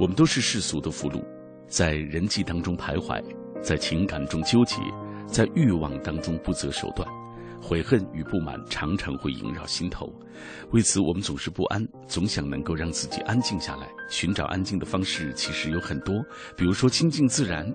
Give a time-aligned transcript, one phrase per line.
[0.00, 1.22] 我们都是世俗的俘虏，
[1.68, 3.22] 在人际当中徘徊，
[3.60, 4.76] 在情感中纠结，
[5.26, 7.06] 在欲望当中不择手段，
[7.60, 10.10] 悔恨与不满常常会萦绕心头。
[10.70, 13.86] 为此，我们总是不安，总想能够让自己安静下来。
[14.08, 16.24] 寻找安静的方式其实有很多，
[16.56, 17.70] 比如说亲近自然，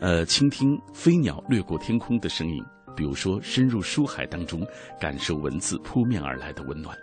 [0.00, 2.64] 呃，倾听飞鸟掠过天空的声音；
[2.96, 4.66] 比如说深入书海当中，
[4.98, 6.96] 感受文字扑面而来的温暖。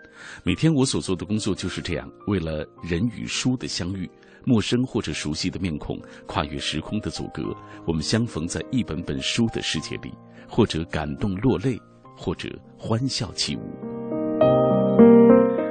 [0.44, 4.10] 每天我所做的工作就是这样，为了人与书的相遇。
[4.46, 7.44] 陌生或者熟悉的面孔，跨越时空的阻隔，
[7.86, 10.14] 我们相逢在一本本书的世界里，
[10.48, 11.80] 或者感动落泪，
[12.16, 13.62] 或者欢笑起舞。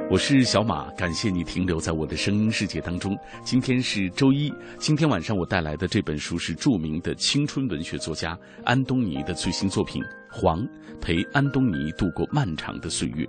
[0.07, 3.17] 我是小马，感谢你停留在我的声音世界当中。
[3.43, 10.01] 今天是周一，今天晚上我带来的这本书是著名的青春文学作家安东尼的最新作品
[10.37, 10.59] 《黄》，
[10.99, 13.25] 陪安东尼度过漫长的岁月。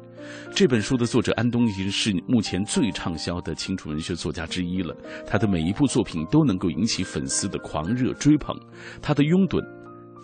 [0.53, 4.93] 这本书的作者安东尼是目前最畅销的清楚文学作家之一了，
[5.25, 8.57] 他的每一部作品都能够引起粉丝的狂热追捧，
[9.01, 9.65] 他的拥趸。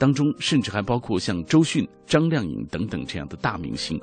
[0.02, 3.96] 当中甚至还包括像周迅、张靓颖等等这样的大明星。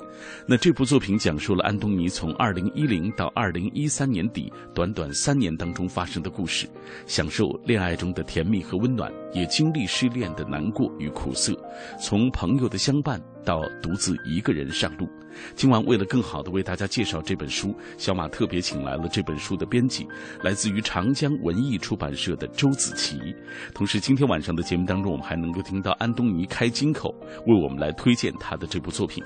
[0.46, 6.66] 那这部作品讲述了安东尼从二零一零到二零一三年底短短三年当中发生的故事，
[7.04, 11.54] 享受恋爱中的甜蜜和温暖，也经历失恋的难过与苦涩，
[12.00, 15.08] 从朋友的相伴到独自一个人上路。
[15.54, 20.04] 今晚为了更好的为大家介绍这本书，小马特别请来了这本书的编辑，
[20.42, 23.18] 来自于长江文艺出版社的周子琪。
[23.72, 27.14] 同时，今天晚上的节目当中，我们还能够听到安东尼开金口，
[27.46, 29.22] 为我们来推荐他的这部作品。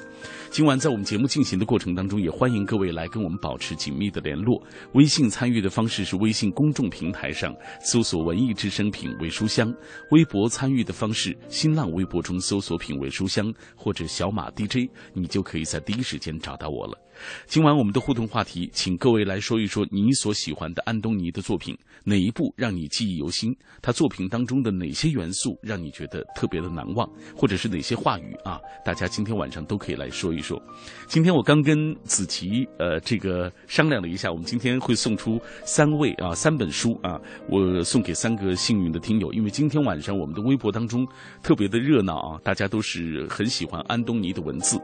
[0.51, 4.63] 今晚在我们节目进行的过程当中，也欢迎各位来跟我们保持紧密的联络。
[4.93, 9.75] 微信参与的方式是微信公众平台上搜索“文艺之声品味书香”，
[10.13, 16.99] 微博参与的方式，新浪微博中搜索“品味书香”或者“小马 DJ”，你就可以在第一时间找到我了。
[17.47, 23.55] 今晚我们的互动话题，请各位来说一说你所喜欢的安东尼的作品，哪一部让你记忆犹新？
[23.83, 27.09] 他作品当中的哪些元素让你觉得特别的难忘？
[27.37, 28.59] 或者是哪些话语啊？
[28.85, 30.61] 大家今天晚上都可以来说一说。
[31.07, 41.07] 今天我刚跟子琪呃这个商量了一下，我们今天会送出三位啊三本书啊，我送给三个幸运的听友，因为今天晚上我们的微博当中
[41.43, 44.81] 特别的热闹啊，大家都是很喜欢安东尼的文字。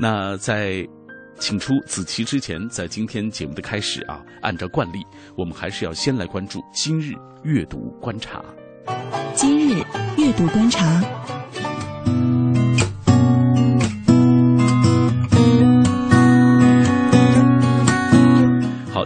[0.00, 0.86] 那在
[1.38, 5.04] 请出子琪之前，在今天节目的开始啊，按照惯例，
[5.36, 8.44] 我们还是要先来关注今日阅读观察。
[9.34, 9.82] 今日
[10.16, 11.02] 阅读观察。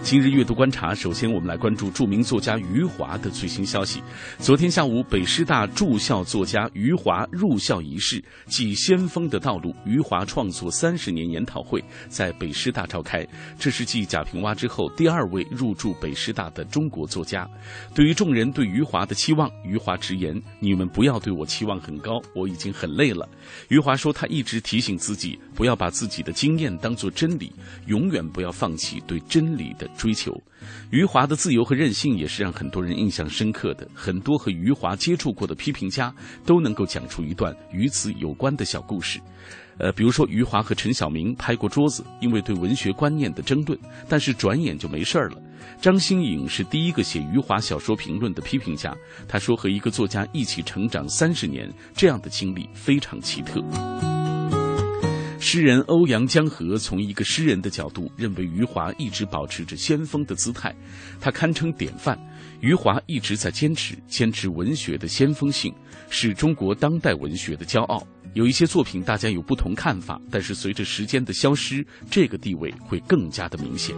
[0.02, 4.02] 今日阅读观察，首先我们来关注著名作家余华的最新消息。
[4.40, 13.24] 昨天下午，北师大驻校作家余华入校仪式暨先锋的道路余华创作三十年研讨会在北师大召开。
[13.56, 17.48] 这是继贾平凹之后第二位入驻北师大的中国作家。
[17.94, 23.26] 对于众人对余华的期望，余华直言：“你们不要对我期望很高，我已经很累了。”
[23.70, 27.52] 余华说：“他一直提醒自己，不要把自己的经验当作真理，
[27.86, 30.32] 永远不要放弃对真理的。”追求，
[30.90, 33.88] 余华的自由和任性也是让很多人印象深刻的。
[33.94, 36.14] 很多和余华接触过的批评家
[36.44, 39.20] 都能够讲出一段与此有关的小故事。
[39.78, 45.42] 呃，比如说余华和陈晓明拍过桌子，因为对文学观念的争论，但是转眼就没事儿了。
[45.80, 48.94] 张新颖是第一个写余华小说评论的批评家，
[49.26, 53.62] 他说和一个作家一起成长三十年，这样的经历非常奇特。
[55.44, 60.72] 诗人欧阳江河从一个诗人的角度认为，余华一直保持着先锋的姿态，
[61.20, 62.16] 他堪称典范。
[62.60, 65.74] 余华一直在坚持，坚持文学的先锋性，
[66.08, 68.06] 是中国当代文学的骄傲。
[68.34, 73.96] 有一些作品大家有不同看法，但是随着时间的消失，这个地位会更加的明显。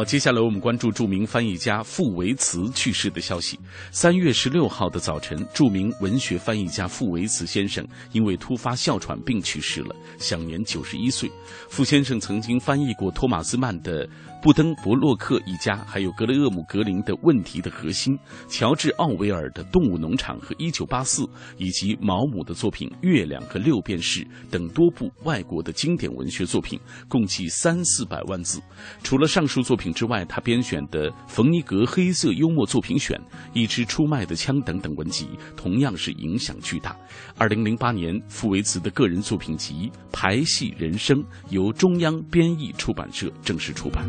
[0.00, 3.60] 好，接下来我们关注著名翻译家傅维茨去世的消息。
[3.90, 11.30] 三月十六号的早晨，著名文学翻译家傅维茨先生因为突发哮喘病去世了，享年九十一岁。
[11.68, 14.08] 傅先生曾经翻译过托马斯曼的
[14.42, 18.14] 《布登伯洛克一家，还有格雷厄姆格林的《问题的核心》，
[18.48, 21.22] 乔治奥维尔的《动物农场》和《一九八四》，
[21.58, 24.20] 以及毛姆的作品《月亮》和《六便士》
[24.50, 28.62] 等多部外国的经典文学作品，共计三四百万字。
[29.02, 33.20] 除了上述作品之外，他编选的冯尼格黑色幽默作品选、
[33.52, 36.96] 一支出卖的枪等等文集，同样是影响巨大。
[37.36, 41.18] 二零零八年，傅维茨的个人作品集《排戏人生》
[41.50, 44.08] 由中央编译出版社正式出版。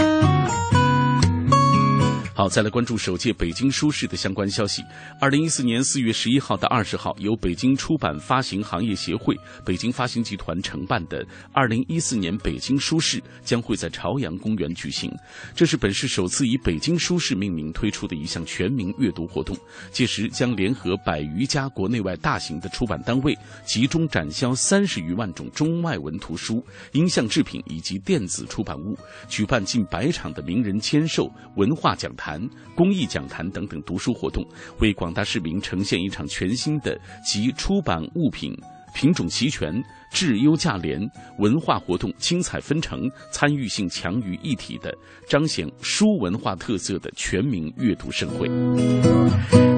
[2.41, 4.81] 好，再来关注首届北京书市的相关消息。
[5.19, 11.23] 二零一四年四月十一号到二十号，由北京出版发行行业协会、北京发行集团承办的
[11.53, 15.07] 二零一四年北京书市将会在朝阳公园举行。
[15.53, 19.55] 这是本市首次以北京书市命名推出的一项全民阅读活动。
[19.91, 28.97] 届时将联合百余家国内外大型的出版单位，集中展销三十余万种中外文图书、音像制品以及电子出版物，
[29.29, 32.30] 举办近百场的名人签售、文化讲坛。
[32.75, 34.45] 公益讲坛等等读书活动，
[34.79, 38.55] 为广大市民呈现一场全新的集出版物品
[38.93, 39.81] 品种齐全、
[40.11, 40.99] 质优价廉、
[41.39, 44.93] 文化活动精彩纷呈、参与性强于一体的
[45.27, 48.47] 彰显书文化特色的全民阅读盛会。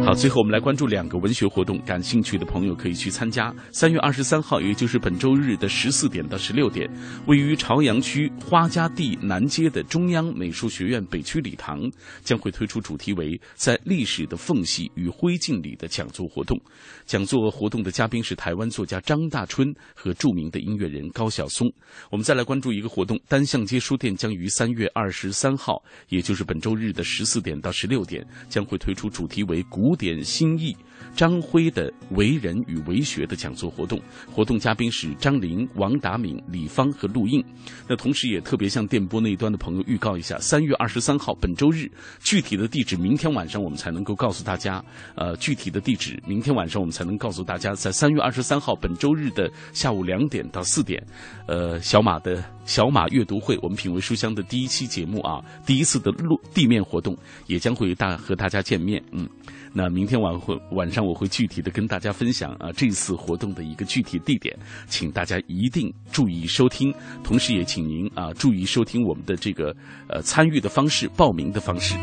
[0.04, 3.56] 好，最后我们来关注两个文学活动，感兴趣的朋友可以去参加。
[3.72, 6.90] 三月二十三号，也就是本周日的十四点到十六点，
[7.26, 11.80] 位于朝阳区花家地南街的中央美术学院北区礼堂
[12.22, 16.60] 将会推出主题为“在历史的缝隙与灰烬里”的讲座活动。
[17.06, 21.70] 讲座活动的嘉宾是台湾作家张大春和著名的音乐人高晓松。
[22.10, 30.74] 我们再来关注一个活动，单向街书店将于三月二十三号，也就是本周日的十四点到十六点，将会推出主题为“古典新意”
[31.14, 34.02] 张辉的为人与为学的讲座活动。
[34.32, 37.44] 活动嘉宾是张琳、王达敏、李芳和陆印。
[37.86, 41.92] 那同时也特别向电波那一端的朋友预告一下，三月二十三号本周日，
[42.22, 44.82] 具体的地址明天晚上我们才能够告诉大家。
[45.16, 46.94] 呃，具体的地址明天晚上我们。
[46.94, 51.04] 才能告诉大家，在三月二十三号本周日的下午两点到四点，
[51.48, 57.18] 呃，小马的小马阅读会，我们品味书香的第一期节目啊，第一次的路地面活动
[57.48, 59.04] 也将会大和大家见面。
[59.12, 59.28] 嗯，
[59.76, 64.56] 那明天晚会晚上我会具体的跟大家分享啊这次活动的一个具体地点，
[64.88, 66.94] 请大家一定注意收听，
[67.24, 69.76] 同时也请您啊注意收听我们的这个
[70.08, 71.96] 呃参与的方式、报名的方式。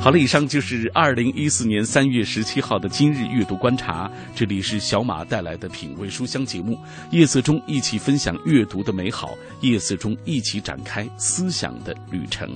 [0.00, 4.10] 好了，以上就是二零一四年三月十七号的今日阅读观察。
[4.34, 6.78] 这里是小马带来的品味书香节目，
[7.10, 12.46] 夜色中一起分享阅读的美好，夜色中一起展开思想的旅程。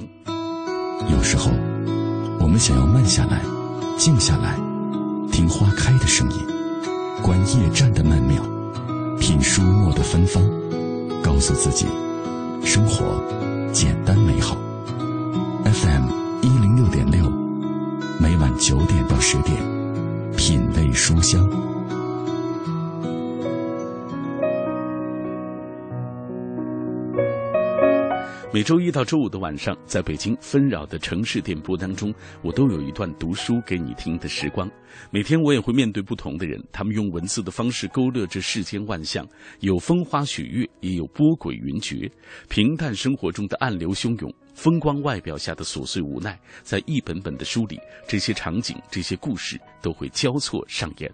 [1.10, 1.50] 有时候，
[2.40, 3.40] 我们想要慢下来，
[3.98, 4.56] 静下来，
[5.32, 6.38] 听花开的声音，
[7.20, 8.40] 观夜战的曼妙，
[9.18, 10.40] 品书墨的芬芳，
[11.20, 11.84] 告诉自己，
[12.64, 13.20] 生活
[13.72, 14.56] 简单美好。
[15.64, 16.16] FM。
[16.42, 17.28] 一零六点六，
[18.20, 19.56] 每晚九点到十点，
[20.36, 21.68] 品味书香。
[28.50, 34.68] 每周一到周五的晚上，在北京纷扰的城市电波当中，我都有一段读书给你听的时光。
[35.10, 39.26] 每天我也会面对不同的人，他们用文字的方式勾勒着世间万象，
[39.60, 42.10] 有风花雪月，也有波诡云谲，
[42.48, 44.32] 平淡生活中的暗流汹涌。
[44.58, 47.78] 风光外表下的琐碎无奈，在一本本的书里，
[48.08, 51.08] 这些场景、这些故事都会交错上演。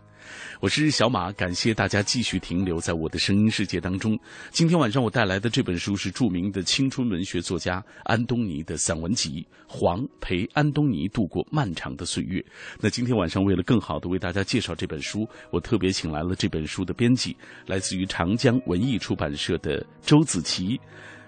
[0.61, 4.19] 我是小马，感谢大家继续停留在我的声音世界当中。
[4.51, 12.41] 今天晚上我带来的这本书是著名的青春文学作家安东尼的散文集《黄陪安东尼度过漫长的岁月》。
[12.81, 17.37] 那今天晚上为了更好的为大家介绍这本书，我特别请来了这本书的编辑，
[17.67, 20.81] 来自于长江文艺出版社的周子琪。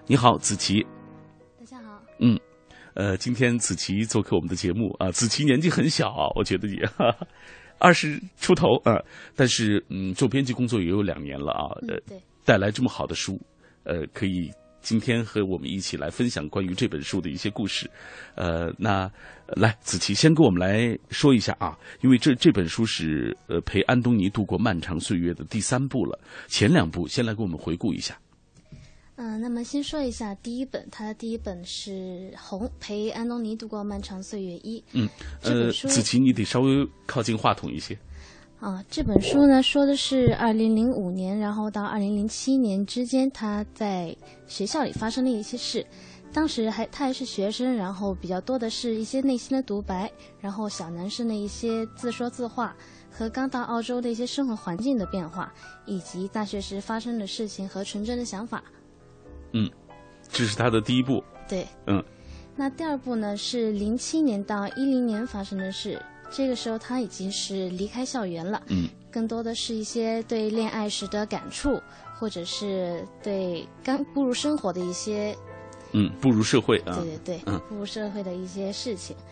[0.07, 0.83] 你好，子琪。
[2.19, 2.39] 嗯，
[2.93, 6.87] 呃，今天子琪做客我们的节目啊，子琪年纪很小啊，我觉得也
[7.79, 8.99] 二十出头啊，
[9.35, 11.95] 但是嗯，做编辑工作也有两年了啊，呃，
[12.43, 13.39] 带来这么好的书，
[13.83, 14.49] 呃，可以
[14.81, 17.87] 今天和我们一起来分享关于这本书的一些故事，
[18.35, 19.07] 呃，那
[19.47, 28.17] 来子琪先跟我们来说一下啊，因为这这本书是呃陪安东尼度过漫长岁月的第三部了，前两部先来给我们回顾一下。
[29.19, 31.91] 嗯，那么先说一下第一本，他的第一本是
[32.37, 34.79] 《红陪安东尼度过漫长岁月一》。
[34.93, 35.09] 嗯，
[35.41, 37.97] 呃，子琪，你得稍微靠近话筒一些。
[38.59, 45.83] 啊，这本书呢，说的是二零零五年，然后到二零零七年之间，他在学校里发生的一些事。
[46.31, 52.75] 当时还他还是学生，然后比较多的是一些内心的独白，然后小男生的一些自说自话，
[53.09, 55.51] 和刚到澳洲的一些生活环境的变化，
[55.87, 58.63] 以及大学时发生的事情和纯真的想法。
[59.53, 59.69] 嗯，
[60.29, 62.03] 这是他的第一部，对，嗯。
[62.55, 66.01] 那第二部呢是零七年到一零年发生的事，
[66.31, 71.79] 这个时候他已经是离开校园了，嗯，更多的是一些对恋爱时的感触，
[72.15, 75.37] 或者是对刚步入生活的一些，
[75.91, 79.15] 嗯，步入社会啊，对对对，嗯，步入社会的一些事情。
[79.15, 79.23] 嗯，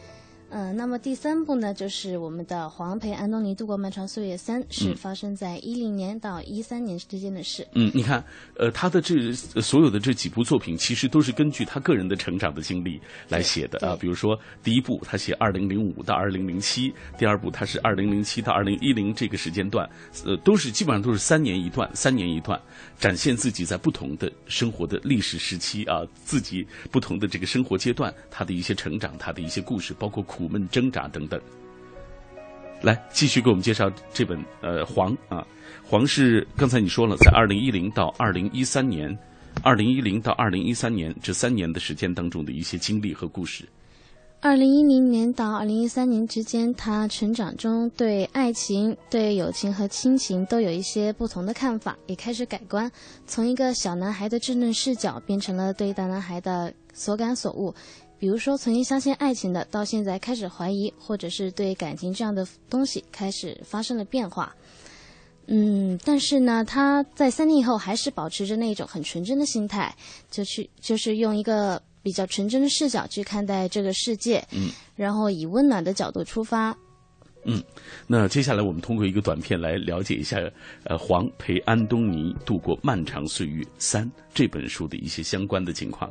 [0.50, 7.68] 那么第三部呢，就是我们的黄培安东尼度过漫长岁月三，是发生在一零年到一三年之间的事。
[7.74, 8.24] 嗯，你看，
[8.58, 13.98] 呃，他的这所有的这几部作品，其实都是根据他个人的成长的经历来写的啊。
[14.00, 19.90] 比如说，第一部他写二零零五到二零零七，第二部他是二零零七到二零一零这个时间段，
[20.24, 22.58] 呃，都是基本上都是三年一段，三年一段，
[22.98, 30.35] 展现自己在不同的生活的历史时期啊，自己不同的这个生活阶段，他的一些成长，他的一些故事，包括苦。
[30.36, 31.40] 苦闷挣扎等等，
[32.82, 35.48] 来继续给我们介绍这本呃黄啊
[35.88, 39.18] 黄是刚才你说了，在二零一零到二零一三年，
[39.64, 43.64] 二零一零到二零一三年这三年的时间当中的一些经历和故事。
[44.42, 52.92] 二零一零年到二零一三年之间，他成长中对爱情、对友情和亲情都有一些不同的看法，也开始改观，
[53.26, 57.74] 从一个小男孩的稚嫩视角变成了对大男孩的所感所悟。
[58.18, 64.56] 比如说，曾经相信爱情的，到现在开始怀疑，或者是对感情这样的东西开始发生了变化。
[65.48, 69.96] 嗯，但是呢，他在三年以后还是保持着那种很纯真的心态，
[70.32, 74.44] 就去就是用一个比较纯真的视角去看待这个世界。
[74.52, 76.76] 嗯，然后以温暖的角度出发。
[77.44, 77.64] 嗯，
[78.08, 80.40] 那接下来我们通过一个短片来了解一下，
[80.86, 86.10] 呃，黄陪安东尼度过漫长岁月三这本书的一些相关的情况。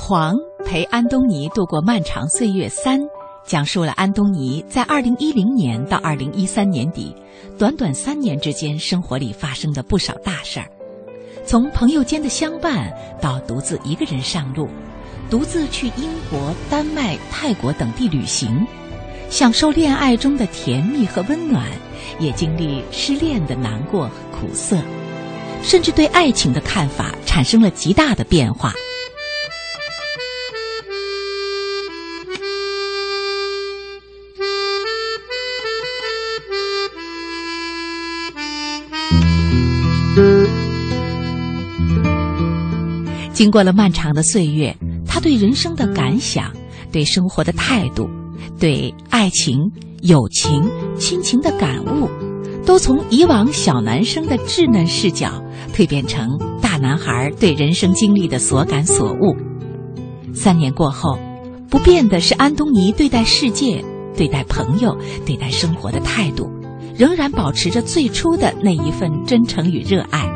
[0.00, 0.32] 黄
[0.64, 3.00] 陪安东尼度过漫长岁月三，
[3.44, 7.14] 讲述了安东尼在二零一零年到二零一三年底，
[7.58, 10.66] 短短三年之间生活里发生的不少大事儿，
[11.44, 12.90] 从朋友间的相伴
[13.20, 14.68] 到独自一个人上路，
[15.28, 18.64] 独自去英国、丹麦、泰国等地旅行，
[19.28, 21.66] 享受恋爱中的甜蜜和温暖，
[22.20, 24.78] 也经历失恋的难过和苦涩，
[25.60, 28.72] 甚至对爱情的看法产生了极大的变化。
[43.38, 44.76] 经过了漫长的岁月，
[45.06, 46.52] 他对人生的感想、
[46.90, 48.10] 对生活的态度、
[48.58, 49.56] 对爱情、
[50.02, 50.68] 友情、
[50.98, 52.08] 亲情的感悟，
[52.66, 55.40] 都从以往小男生的稚嫩视角
[55.72, 59.36] 蜕变成大男孩对人生经历的所感所悟。
[60.34, 61.16] 三年过后，
[61.70, 63.84] 不变的是安东尼对待世界、
[64.16, 66.50] 对待朋友、对待生活的态度，
[66.96, 70.28] 仍然保持着最初的那一份真诚与热爱。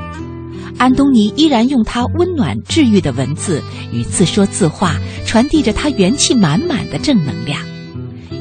[0.82, 3.62] 安东尼依然用他温暖治愈的文字
[3.92, 7.60] 与自说自话，传递着他元气满满的正能量，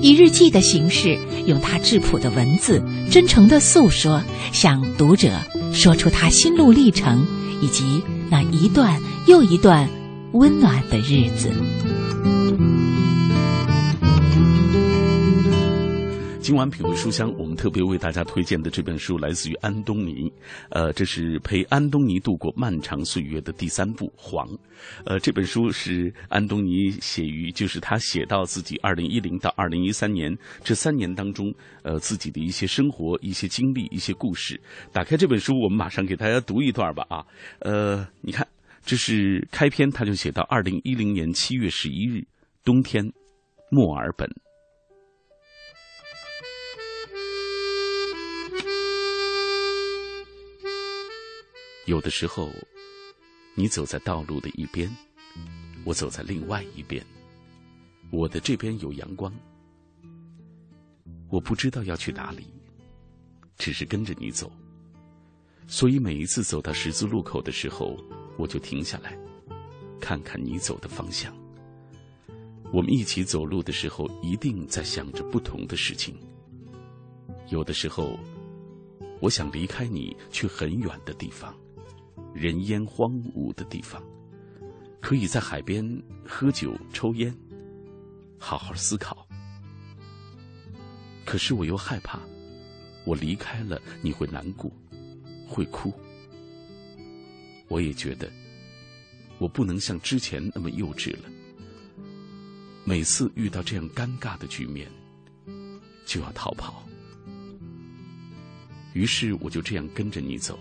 [0.01, 5.39] 以日记的形式，用他质朴的文字，真诚的诉说，向读者
[5.71, 7.27] 说出他心路历程
[7.61, 9.87] 以及那一段又一段
[10.31, 11.51] 温暖的日子。
[16.41, 20.27] 今晚品味书香，我们特别为大家推荐的这本书来自于安东尼，
[20.71, 24.47] 呃，这是陪安东尼度过漫长岁月的第三部《黄》，
[25.05, 34.59] 呃，这本书是安东尼写于，就是他写到自己二零一零到二零一三年这三年当中，呃，自己的一些生活、一些经历、一些故事。
[34.91, 37.23] 打开这本书，我们马上给大家读一段吧，啊，
[37.59, 38.45] 呃，你看，
[38.83, 42.25] 这是开篇，他就写到二零一零年七月十一日，
[42.65, 43.05] 冬天，
[43.69, 44.27] 墨尔本。
[51.91, 52.49] 有的时候，
[53.53, 54.89] 你走在道路的一边，
[55.83, 57.05] 我走在另外一边。
[58.09, 59.29] 我的这边有阳光，
[61.29, 62.47] 我不知道要去哪里，
[63.57, 64.49] 只是跟着你走。
[65.67, 67.97] 所以每一次走到十字路口的时候，
[68.37, 69.19] 我就停下来，
[69.99, 71.35] 看看你走的方向。
[72.71, 76.15] 我们一起走路的时候，一定在想着不同的事情。
[77.49, 78.17] 有的时候，
[79.19, 81.53] 我想离开你，去很远的地方。
[82.33, 84.01] 人烟荒芜的地方，
[84.99, 85.85] 可以在海边
[86.25, 87.35] 喝酒、抽烟，
[88.39, 89.27] 好好思考。
[91.25, 92.19] 可是我又害怕，
[93.05, 94.71] 我离开了你会难过，
[95.47, 95.93] 会哭。
[97.67, 98.29] 我也觉得，
[99.37, 101.29] 我不能像之前那么幼稚了。
[102.83, 104.89] 每次遇到这样尴尬的局面，
[106.05, 106.83] 就要逃跑。
[108.93, 110.59] 于是我就这样跟着你走。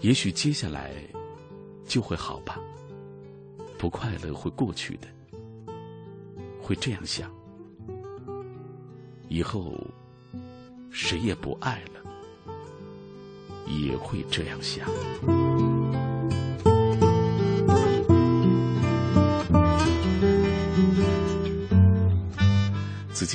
[0.00, 0.92] 也许接下来
[1.86, 2.58] 就会好吧。
[3.78, 5.06] 不快乐会过去的，
[6.60, 7.30] 会这样想。
[9.28, 9.72] 以后
[10.90, 12.00] 谁也不爱了，
[13.66, 14.88] 也会这样想。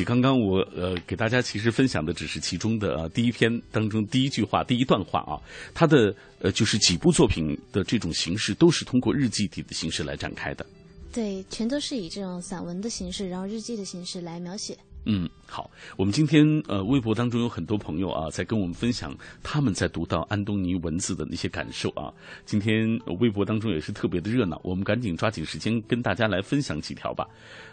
[0.02, 5.36] 刚刚我呃给大家其实分享的只是其中的第一篇当中第一句话第一段话啊，
[5.74, 10.66] 他的呃就是几部作品的这种形式都是通过日记体的形式来展开的。
[11.12, 14.78] 对，全都是以这种散文的形式，然后日记的形式来描写。
[15.06, 22.14] 嗯，好，我们今天呃微博当中有很多朋友啊，在跟我们分享他们在读到安东尼文字的那些感受啊。
[22.46, 22.88] 今天
[23.20, 27.28] 微博当中也是特别的热闹，我们赶紧抓紧时间跟大家来分享几条吧。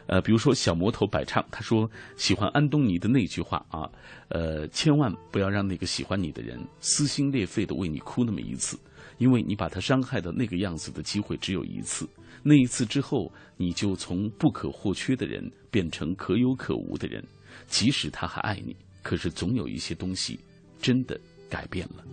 [0.07, 3.89] 呃，比如说小魔头百唱，他说喜欢安东尼的那句话啊，
[4.29, 8.77] 呃，千万不要让那个喜欢你的人撕心裂肺的为你哭那么一次，
[9.19, 12.09] 因为你把他伤害的那个样子的机会只有一次。
[12.43, 17.23] 那一次之后，你就从不可或缺的人变成可有可无的人。
[17.69, 20.39] 即使他还爱你，可是总有一些东西
[20.81, 22.05] 真的改变了。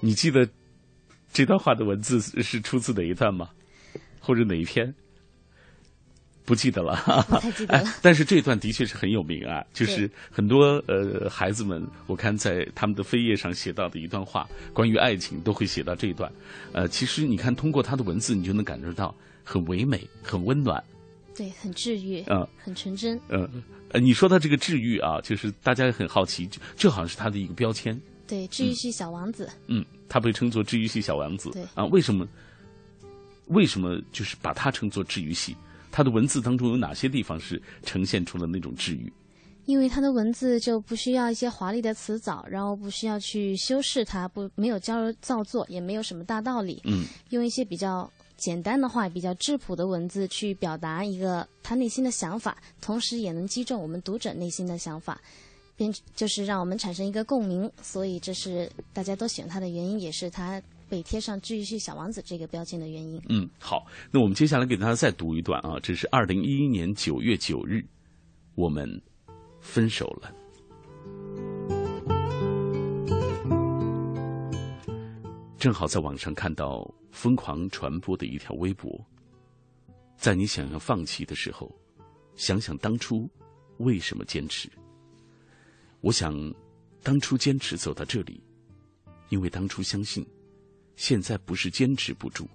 [0.00, 0.48] 你记得
[1.32, 3.50] 这段话的文字是出自哪一段吗？
[4.20, 4.94] 或者哪一篇？
[6.44, 6.96] 不记得了，
[7.28, 7.94] 不太记得了。
[8.00, 16.32] 但是这段的确是很有名啊，就是很多呃孩子们，我看在他们的扉页上写到的一段话，关于爱情都会写到这一段。
[16.72, 20.82] 呃，其实你看，通过他的文字，你就能感受到很唯美、很温暖，
[21.38, 23.16] 对，很治愈，嗯，很纯真。
[23.28, 23.48] 嗯，
[23.92, 27.98] 呃，你说到这个治愈啊，就是大家很好奇，这好像是他的一个标签。
[28.26, 29.48] 对，治愈系小王子。
[29.68, 31.50] 嗯，他被称作治愈系小王子。
[31.52, 32.26] 对啊，为什么？
[33.46, 35.56] 为什么就是把他称作治愈系？
[35.92, 39.12] 他的文字当中有哪些地方是呈现出了那种治愈？
[39.66, 46.80] 因为他的文字就不需要一些华丽的词藻，然后不需要去修饰它，不没有矫揉造作，也没有什么大道理。
[46.84, 55.20] 嗯，用一些比较简单的话、比较质朴的文字去表达一个他内心的想法，同时也能击中我们读者内心的想法，
[55.76, 57.70] 并就是让我们产生一个共鸣。
[57.82, 63.20] 所以这是大家都喜欢他的原因，也是他被贴上“治愈系小王子”这个标签的原因。
[63.28, 67.84] 嗯，好，那我们接下来给大家再读一段啊，这是二零一一年九月九日，
[68.54, 68.88] 我们
[69.60, 70.32] 分手了。
[75.58, 79.04] 正好在网上看到疯狂传播的一条微博，
[80.16, 81.70] 在你想要放弃的时候，
[82.36, 83.28] 想想当初
[83.78, 84.70] 为什么坚持。
[86.00, 86.54] 我想，
[87.02, 88.40] 当初坚持走到这里，
[89.30, 90.26] 因为当初相信。
[90.96, 92.48] 现在不是坚持不住，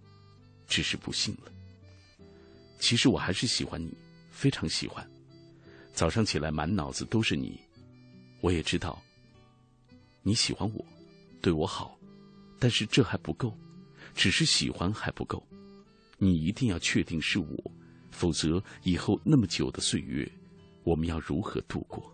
[0.67, 1.51] 只是不幸了。
[2.77, 3.95] 其实我还是喜欢你，
[4.31, 5.09] 非常喜欢。
[5.93, 7.57] 早上起来满脑子都是你，
[8.41, 9.01] 我也知道
[10.23, 10.85] 你喜欢我，
[11.41, 11.97] 对我好，
[12.59, 13.57] 但是这还不够，
[14.13, 15.41] 只是喜欢还不够。
[16.17, 17.71] 你一定要确定是我，
[18.11, 20.29] 否则以后那么久的岁月，
[20.83, 22.11] 我们要如何度过？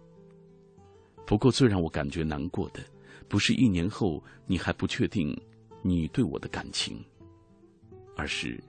[1.25, 2.83] 不过最让我感觉难过的，
[3.27, 5.39] 不是一年后你还不确定。
[5.81, 7.01] 你对我的感情，
[8.17, 8.61] 而是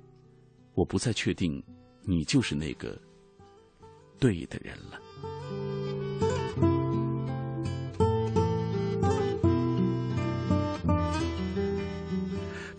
[0.74, 1.60] 我不再确定
[2.02, 2.96] 你就是那个
[4.16, 5.59] 对的人了。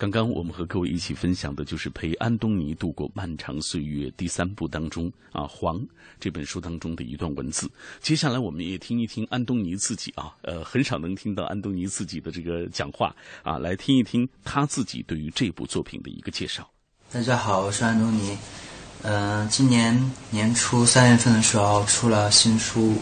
[0.01, 5.77] 刚刚我们和各位一起分享的就是陪安东尼度过漫长岁月第三部当中啊《黄》
[6.19, 7.69] 这本书当中的一段文字。
[7.99, 16.67] 接下来我们也听一听安东尼自己啊，呃，很少能听到安东尼自己的这个讲话啊，来听一听他自己对于这部作品的一个介绍。
[17.11, 18.35] 大家好，我是安东尼。
[19.03, 22.93] 嗯、今年年初三月份的时候出了新书《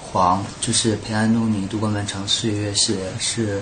[0.00, 3.60] 黄》，就是陪安东尼度过漫长岁月系列，是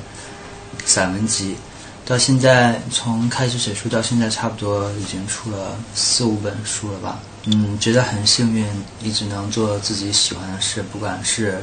[0.84, 1.56] 散文集。
[2.04, 7.20] 到现在，从开始写书到现在，差不多已经出了四五本书了吧。
[7.44, 8.66] 嗯，觉得很幸运，
[9.00, 11.62] 一直能做自己喜欢的事，不管是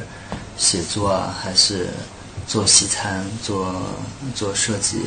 [0.56, 1.88] 写作啊，还是
[2.46, 3.82] 做西餐、做
[4.34, 5.02] 做设计。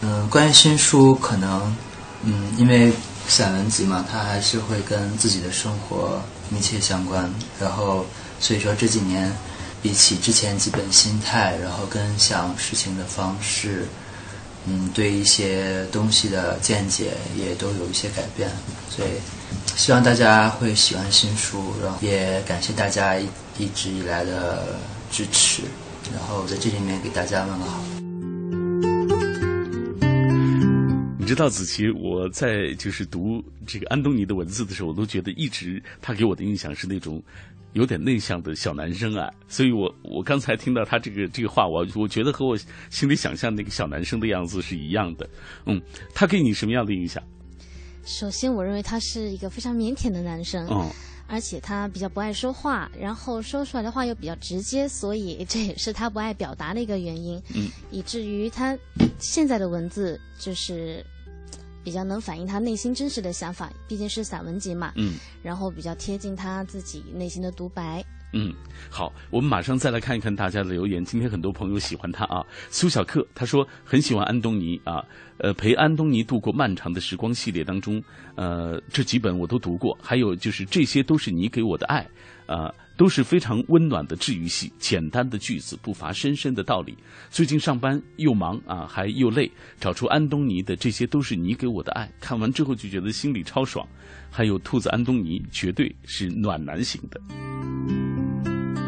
[0.00, 1.74] 嗯，关于新书，可能
[2.22, 2.92] 嗯，因为
[3.28, 7.32] 散文集嘛，它还是会跟自己的生活密切相关。
[7.60, 8.04] 然后，
[8.40, 9.32] 所以说这几年，
[9.80, 13.86] 比起之前几本心态，然后跟想事情的方式。
[14.66, 18.50] 嗯，对一些东西的见解也都有一些改变，
[18.88, 19.08] 所以
[19.76, 23.18] 希望大家会喜欢新书，然后也感谢大家
[23.58, 24.78] 一直以来的
[25.10, 25.62] 支持，
[26.12, 27.84] 然后在这里面给大家问个好。
[31.18, 37.22] 你知道子琪，我在就是读这个安东尼的文字的时候，我都觉得一直他给我的印象是那种
[37.74, 39.30] 有点内向的小男生啊。
[39.46, 42.58] 所以我我刚才听到他这个这个话，我我觉得和我
[42.90, 45.28] 心里想象那个小男生的样子是一样的。
[45.66, 45.80] 嗯，
[46.14, 47.22] 他给你什么样的印象？
[48.04, 50.66] 首先我认为他是一个非常腼腆的男生。
[50.70, 50.90] 嗯。
[51.26, 57.42] 而且他比较不爱说话，然后说出来的话又比较直接，所以这也是他不爱表达的一个原因。
[57.54, 58.76] 嗯，以至于他
[59.18, 61.02] 现在的文字就是
[61.84, 64.92] 比较能反映他内心真实的想法，毕竟是散文集嘛。
[64.96, 68.04] 嗯，然后比较贴近他自己内心的独白。
[68.36, 68.52] 嗯，
[68.90, 71.04] 好，我们马上再来看一看大家的留言。
[71.04, 75.04] 今天很多朋友喜欢他啊，苏小克他说很喜欢安东尼啊，
[75.38, 78.02] 呃，陪安东尼度过漫长的时光系列当中，
[78.34, 82.04] 呃，这几本我都读过，还有就是这些都是你给我的爱，
[82.46, 86.96] 啊，都是非常温暖的治愈系，简单的句子不乏深深的道理。
[87.30, 93.86] 最近上班又忙啊，还又累，找出安东尼的这些都是你给我的爱，看完之后就觉得心里超爽。
[94.30, 97.20] 还有兔子安东尼绝对是暖男型的。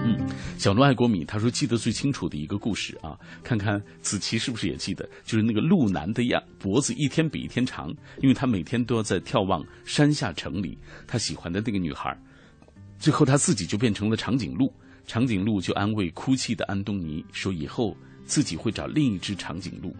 [0.08, 0.16] 嗯
[0.58, 12.16] 小鹿爱国米他说记得最清楚的一个故事啊，看看子琪是不是也记得，就是那个鹿男的样脖子一天比一天长，因为他每天都要在眺望山下城里他喜欢的那个女孩，
[12.98, 14.72] 最后他自己就变成了长颈鹿，
[15.06, 19.94] 长颈鹿就安慰哭泣的安东尼说以后自己会找另一只长颈鹿，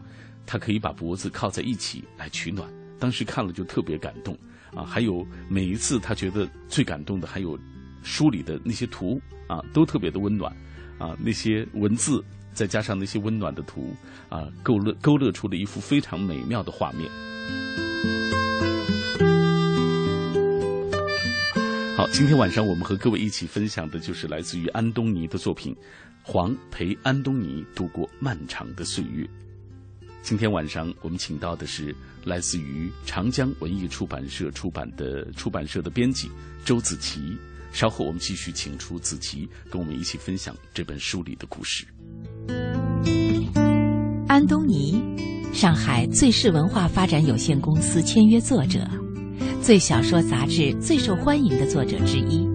[0.44, 2.68] 他可以把脖子靠在一起来取暖。
[2.98, 4.36] 当时看了就特别感动
[4.74, 7.58] 啊，还有每一次他觉得最感动的还有。
[8.02, 10.56] 书里的那些图啊，都特别的温暖，
[10.96, 13.92] 啊，那些文字再加上那些温暖的图
[14.28, 17.10] 啊，勾勒勾勒出了一幅非常美妙的画面。
[21.96, 25.72] 好，今天晚上我们和各位一起分享的就是来自于安东尼的作品
[26.22, 29.24] 《黄陪安东尼度过漫长的岁月》。
[30.22, 36.30] 今天晚上我们请到的是来自于长江文艺出版社出版的出版社的编辑
[36.66, 37.34] 周子琪。
[37.72, 41.86] 稍后我们继续请出子琪，跟我们一起分享这本书里的故事。
[44.28, 45.00] 安东尼，
[45.54, 48.86] 上海最世文化发展有限公司签约作者，
[49.66, 52.48] 最小说杂志最受欢迎的作者之一，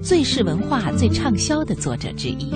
[0.00, 2.52] 最是文化最畅销的作者之一，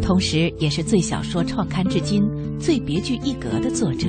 [0.00, 2.22] 同时也是最小说创刊至今
[2.60, 4.06] 最别具一格的作者，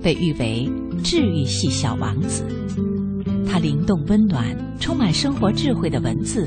[0.00, 0.70] 被誉为
[1.02, 2.44] 治愈系小王子。
[3.44, 6.46] 他灵动温暖、充满生活智慧的文字，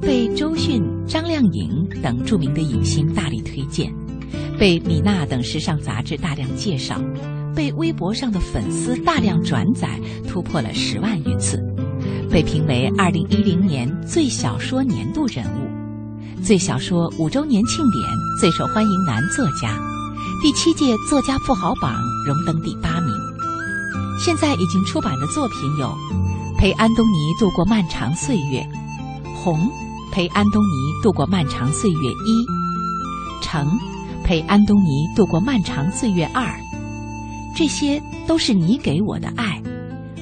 [0.00, 3.92] 被周迅、张靓颖等著名的影星大力推荐，
[4.60, 7.02] 被米娜等时尚杂志大量介绍，
[7.56, 11.58] 被微博上的粉丝大量转载，突破了十万余次，
[12.30, 18.04] 被评为二零一零年最小说年度人物，最小说五周年庆典
[18.38, 19.74] 最受欢迎男作家，
[20.42, 23.10] 第七届作家富豪榜荣登第八名。
[24.20, 25.90] 现在已经出版的作品有。
[26.58, 28.66] 陪安东尼度过漫长岁月，
[29.34, 29.70] 红
[30.10, 32.46] 陪安东尼度过漫长岁月一，
[33.42, 33.78] 橙
[34.24, 36.58] 陪安东尼度过漫长岁月二，
[37.56, 39.62] 这些都是你给我的爱，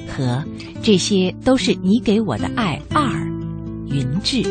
[0.07, 0.41] 和
[0.81, 3.11] 这些都是你给我的爱二，
[3.87, 4.41] 云志。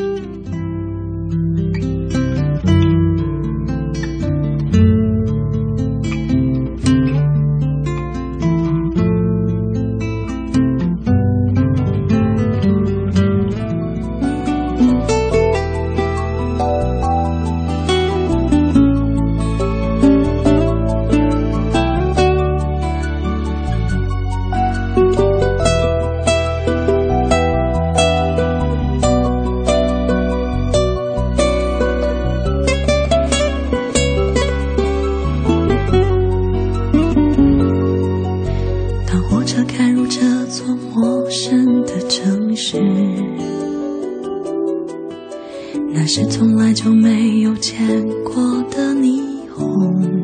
[46.04, 47.82] 那是从来就没有见
[48.24, 48.34] 过
[48.70, 50.22] 的霓虹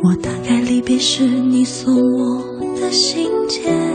[0.00, 2.40] 我打开离别时你送我
[2.80, 3.85] 的信件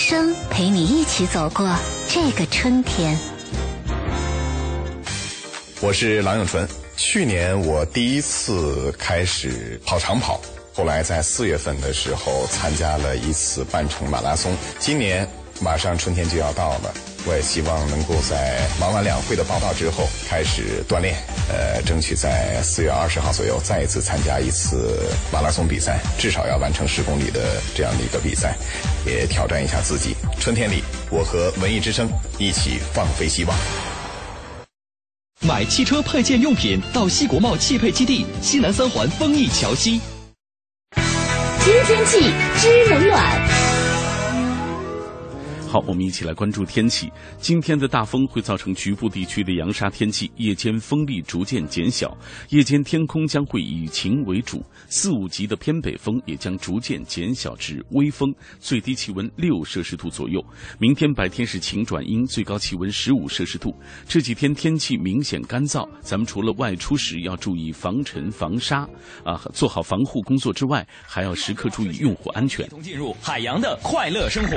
[0.00, 1.76] 生陪你一起走过
[2.08, 3.18] 这个春天。
[5.82, 6.66] 我是郎永淳。
[6.96, 10.40] 去年我第一次开始跑长跑，
[10.74, 14.56] 后来在四月份的时候参加了一次半程马拉松。
[14.78, 15.28] 今年
[15.60, 16.94] 马上春天就要到了，
[17.26, 21.14] 我也希望能够在忙完两会的报道之后开始锻炼，
[21.48, 28.56] 呃，争取在四月二十号左右再一次参加一次马拉松比赛，至少要完成十公里的这样的一个比赛，
[29.06, 30.16] 也挑战一下自己。
[30.40, 33.56] 春天里，我和文艺之声一起放飞希望。
[35.42, 40.00] 买汽车配件用品到西国贸汽配基地西南三环丰益桥西。
[41.62, 43.69] 知天气知冷暖。
[45.70, 47.08] 好，我们一起来关注天气。
[47.38, 52.12] 今天的大风会造成局部地区的扬沙天气，夜间风力逐渐减小，
[52.48, 60.44] 夜间天空将会以晴为主，四五级的偏北风也将逐渐减小至微风，最低气温六摄氏度左右。
[60.80, 63.72] 明天白天是晴转阴，最高气温十五摄氏度。
[64.08, 68.80] 这几天天气明显干燥，咱们除了外出时要注意防尘防沙
[69.24, 72.68] 啊，做好防护工作之外，还要时刻注意用户安全。
[72.82, 74.56] 进入海洋的快乐生活。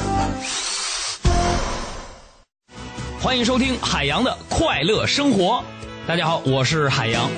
[3.21, 5.63] 欢迎收听海洋的快乐生活。
[6.07, 7.29] 大家好，我是海洋。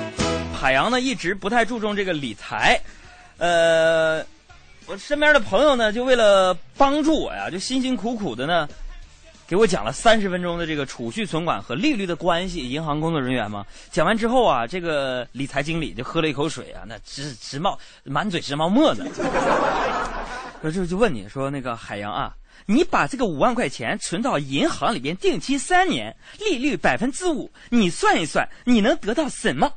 [0.58, 2.80] 海洋呢一直不太注重这个理财，
[3.38, 4.26] 呃，
[4.86, 8.66] 我身边的朋友呢就为了帮助我呀，就辛辛苦苦的呢
[9.46, 12.70] 给我讲了三十分钟的这个储蓄存款和利率的关系。
[12.70, 19.06] 银行工作人员嘛，讲完之后啊，这个理财经理就喝了一口水啊，那直直冒满嘴直冒沫子。
[20.62, 22.34] 我 就就问你说那个海洋啊。
[22.66, 29.72] 你把这个五万块钱存到银行里边，定期三年，利率百分之五，你算一算，你能得到什么？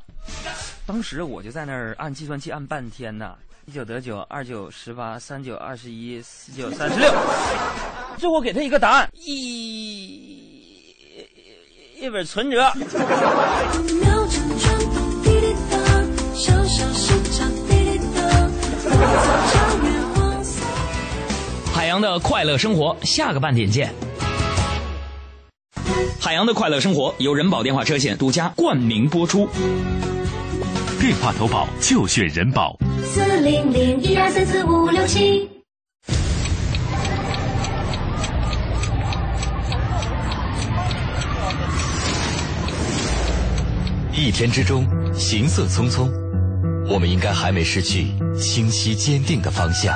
[0.85, 7.13] 当时我就在那儿按计算器按半天呢，一九得九，二九十八，三九二十一，四九三十六，
[8.17, 10.43] 最后给他一个答案，一
[11.99, 12.71] 一本存折。
[21.87, 23.89] 海洋的快乐生活，下个半点见。
[26.19, 29.47] 海洋的快乐生活由人保电话车险独家冠名播出。
[30.99, 32.77] 电话投保就选人保。
[33.05, 35.49] 四零零一二三四五六七。
[44.11, 46.11] 一天之中，行色匆匆，
[46.89, 49.95] 我们应该还没失去清晰坚定的方向。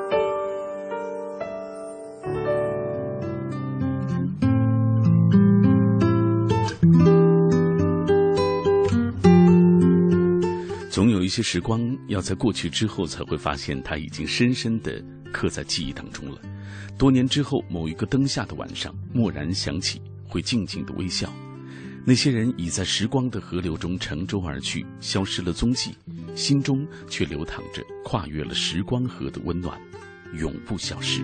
[11.31, 16.41] 些时光要在过去之后才会发现，它已经深深地刻在记忆当中了。
[16.97, 21.33] 多年之后，某一个灯下的晚上，蓦然想起，会静静的微笑。
[22.03, 25.95] 那些人已在时光的河流中乘舟而去，消失了踪迹，
[26.35, 29.79] 心中却流淌着跨越了时光河的温暖，
[30.33, 31.21] 永不消失。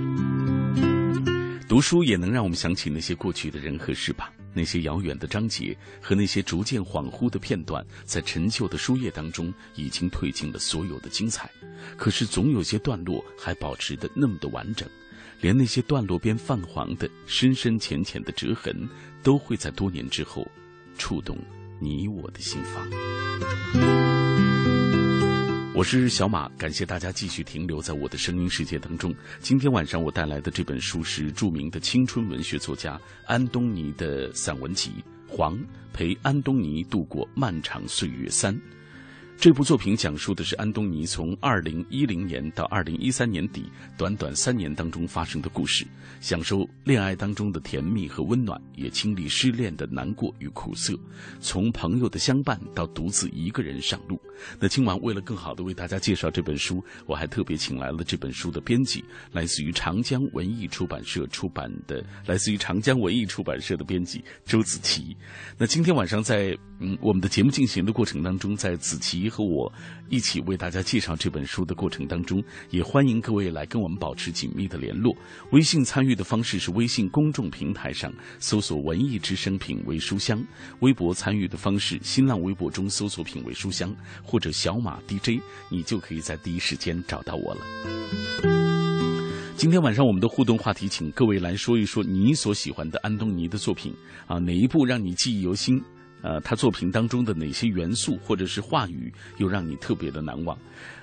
[1.68, 4.32] 读书也能让我们想起那些过去的人和事吧。
[4.58, 11.48] 那些遥远的章节和那些逐渐恍惚的片段，在陈旧的书页当中已经褪尽了所有的精彩。
[11.96, 14.90] 可是总有些段落还保持得那么的完整，
[15.42, 18.90] 连那些段落边泛黄的深深浅浅的折痕，
[19.22, 20.46] 都会在多年之后
[20.98, 21.38] 触动
[21.80, 24.37] 你我的心房。
[25.78, 29.14] 我是小马，感谢大家继续停留在我的声音世界当中。
[29.42, 34.90] 今天晚上我带来的这本书是著名的青春文学作家安东尼的散文集
[35.32, 35.56] 《黄
[35.94, 38.56] 陪安东尼度过漫长岁月三》。
[39.40, 45.86] 这部作品讲述的是安东尼从二零一零年到二零一三年底短短三年当中发生的故事，
[46.20, 51.00] 享受恋爱当中的甜蜜和温暖，也经历失恋的难过与苦涩，
[51.40, 54.20] 从朋友的相伴到独自一个人上路。
[54.60, 65.16] 那今晚为了更好的为大家介绍这本书，我还特别请来了这本书的编辑，来自于长江文艺出版社出版的，来自于长江文艺出版社的编辑周子琪。
[65.60, 69.27] 那今天晚上在嗯我们的节目进行的过程当中，在子琪。
[69.30, 69.72] 和我
[70.10, 75.16] 一起为大家介绍这本书的过程当中，也欢迎各位来跟我们保持紧密的联络。
[75.52, 80.44] 微信参与的方式是微信公众平台上搜索“文艺之声品味书香”，
[80.82, 87.62] 微博参与的方式，新浪微博中搜索“品味书香”或者“小马 DJ”，你就可以在第一时间找到我了。
[89.56, 93.92] 今天晚上我们的互动话题，请各位来说一说你所喜欢的安东尼的作品
[94.28, 95.82] 啊，哪一部让你记忆犹新？
[96.22, 100.58] 呃，他作品当中的哪些元素或者是话语又让你特别的难忘？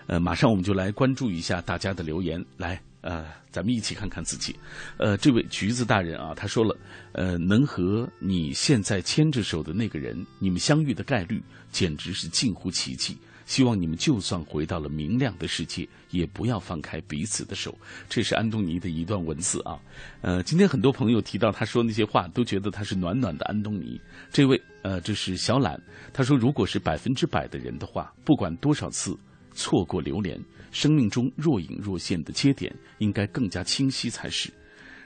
[0.06, 2.44] 呃，马上我们就来关注一下大家的留言。
[2.56, 4.54] 来，呃，咱们一起看看自己。
[4.98, 6.76] 呃，这位橘子大人啊，他说了，
[7.12, 13.16] 呃，能和你现在牵着手的那个人，你们相遇的概率简直是近乎奇迹。
[13.46, 17.76] 希望你们就算回到了明亮的世界，也不要放开彼此的手。
[18.08, 19.78] 这是安东尼的一段文字啊。
[20.22, 24.00] 呃，今天很多朋友提到他说那些话，都觉得他是暖暖的安东尼。
[24.32, 25.80] 这位呃，这是小懒，
[26.12, 29.18] 他说，如果是百分之百的人的话，不管多少次
[29.54, 30.38] 错过流连，
[30.72, 34.52] 生命中若隐若现的接点应该更加清晰才是。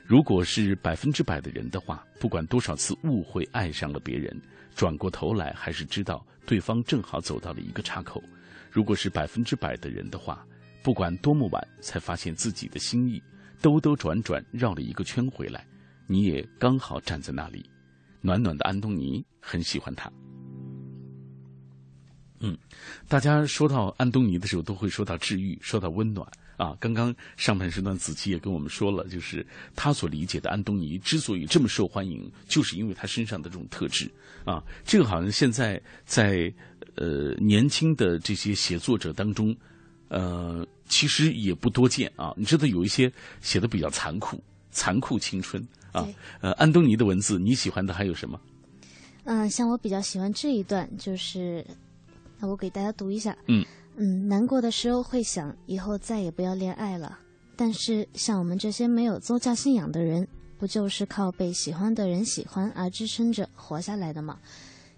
[0.04, 4.36] 如果是百分之百的人的话，不管多少次误会爱上了别人。
[4.74, 8.20] 转过头来，还是知道对方正好走到了一个岔口。
[8.72, 10.44] 如果是百分之百的人的话，
[10.82, 13.22] 不管多么晚才发现自己的心意，
[13.62, 15.64] 兜兜转转绕了一个圈回来，
[16.08, 17.64] 你也刚好站在那里。
[18.20, 20.10] 暖暖的安东尼很喜欢他。
[22.40, 22.56] 嗯，
[23.08, 26.26] 大家说到安东尼的时候，都会说到治愈，说到温暖。
[26.56, 34.10] 啊，刚刚上半时段子琪也跟我们说了，就是他所理解的安东尼之所以这么受欢迎，就是因为他身上的这种特质
[34.44, 34.60] 啊。
[34.84, 36.52] 这个好像现在在
[36.96, 39.56] 呃年轻的这些写作者当中，
[40.08, 42.34] 呃，其实也不多见啊。
[42.36, 45.64] 你知道有一些写的比较残酷，残酷青春
[45.98, 46.08] 啊。
[46.40, 48.40] 呃，安东尼的文字你喜欢的还有什么？
[49.24, 51.64] 嗯，像我比较喜欢这一段，就是
[52.38, 53.36] 那我给大家读一下。
[53.46, 53.64] 嗯。
[54.00, 57.18] 嗯，难过的时候会想以后再也不要恋爱了。
[57.56, 64.38] 但是像我们这些没有宗教信仰的人，不就是靠被喜欢的人喜欢而支撑着活下来的吗？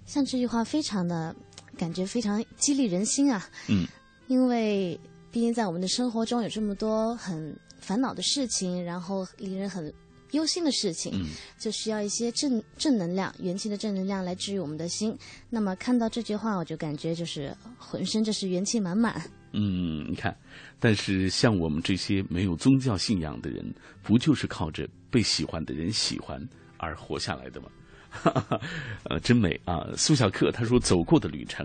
[0.04, 1.34] 像这句话，非常的
[1.78, 3.48] 感觉非常激励人心啊。
[3.68, 3.86] 嗯，
[4.26, 5.00] 因为
[5.32, 9.92] 毕竟在我们的生活中有这么多很烦恼的事情，然后令人很。
[10.32, 11.12] 忧心的事情，
[11.58, 15.16] 就需要一些正正能量、元气的正能量来治愈我们的心。
[15.48, 19.20] 那么看到这句话，我就感觉就是浑身就是元气满满。
[19.52, 20.36] 嗯，你看，
[20.78, 26.40] 但是像我们这些没有宗教信仰的人，不就是靠着被喜欢的人喜欢
[26.76, 27.68] 而活下来的吗？
[28.10, 28.60] 哈 哈
[29.04, 29.86] 呃，真美啊！
[29.96, 31.64] 苏小克他说：“走过的旅程，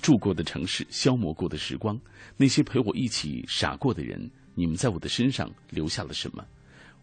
[0.00, 1.98] 住过的城市，消磨过的时光，
[2.36, 6.42] 那些陪我一起傻过的人，你们在我的身上留下了什么？”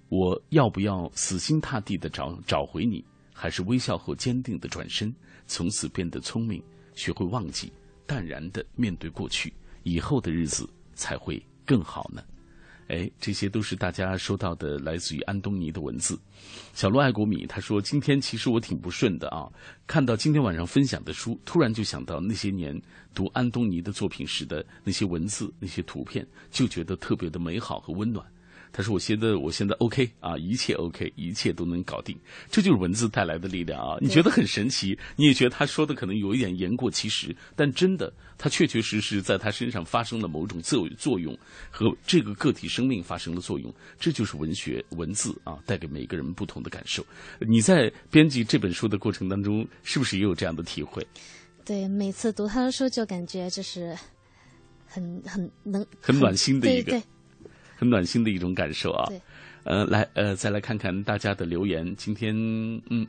[0.10, 5.14] 我要不要死心塌地的找找回你，还是微笑后坚定的转身，
[5.46, 6.62] 从此变得聪明，
[6.96, 7.72] 学会忘记，
[8.06, 12.24] 淡然的面对过去，以后的日子才会更好呢？
[12.88, 16.20] 哎，这些都是大家收到的来自于安东尼的文字。
[16.74, 19.48] 小鹿爱国米他说：“今天其实我挺不顺的啊，
[19.86, 22.76] 看到今天晚上分享的书，突然就想到那些年
[23.14, 28.26] 读安东尼的作品时的那些文字、那些图片，就觉得特别的美好和温暖。”
[28.72, 32.18] 他说：“我现在我现在 OK 啊，一切 OK，一切都能搞定。
[32.50, 33.98] 这就是文字带来的力量啊！
[34.00, 41.38] 你觉得很神奇，你也觉得他说的可能有一点言过其实，但真的，他确确实实在他身上发生了某种作作用，
[41.72, 43.74] 和这个个体生命发生了作用。
[44.00, 47.04] 这就是文学文字啊，带给每个人不同的感受。
[47.40, 51.06] 你在编辑这本书的过程当中，是不是也有这样的体会？
[51.66, 53.98] 对，每次读他的书就感觉就是
[54.86, 57.02] 很很能很暖心的一个。”
[57.80, 59.10] 很暖心的一种感受啊，
[59.64, 61.96] 呃，来，呃，再来看看大家的留言。
[61.96, 62.36] 今天，
[62.90, 63.08] 嗯，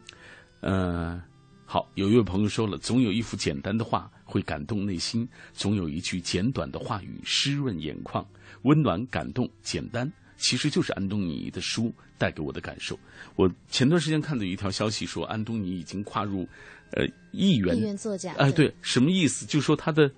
[0.60, 1.20] 呃，
[1.66, 8.24] 好，有一位朋友说了，总有一幅简单的画会感动内心，总有一句简短的话语湿润眼眶，
[8.62, 12.96] 温暖、感动、简单，其实就是安东尼的书带给我的感受。
[13.34, 16.46] 我前段时间看到一条消息说，安东尼已经跨入，
[16.92, 18.34] 呃，亿元亿元作家。
[18.34, 19.44] 哎，对，什么意思？
[19.44, 20.08] 就说他的。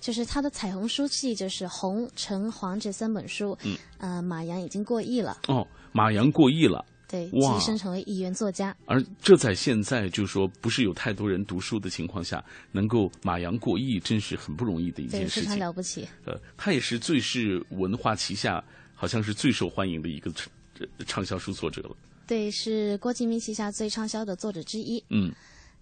[0.00, 5.38] 就是他的彩虹书系，就是红、橙、黄这三本书，嗯，呃，马洋已经过亿了。
[5.48, 6.84] 哦，马洋过亿了。
[7.06, 8.74] 对，晋升成为亿元作家。
[8.86, 15.42] 而这在现在就是说，不是有太多人读书的情况下，能够马洋过亿，真是很不容易的一件事情。
[15.42, 16.08] 非常了不起。
[16.24, 18.62] 呃，他也是最是文化旗下
[18.94, 20.32] 好像是最受欢迎的一个
[21.04, 21.96] 畅销书作者了。
[22.28, 25.02] 对，是郭敬明旗下最畅销的作者之一。
[25.10, 25.32] 嗯，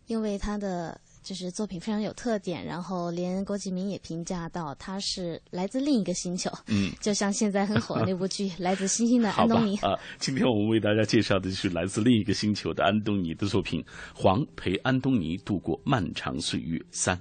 [0.06, 0.98] 因为他的。
[1.28, 9.94] 就是作品非常有特点，然后连郭敬明也评价到他是来自另一个星球，嗯， 就像现在很火的那部剧《来自星星的 安东尼》啊。
[10.18, 13.82] 今天我们为大家介绍的就是来自另一个星球的安东尼的作品
[14.14, 17.14] 《黄陪安东尼度过漫长岁月三》。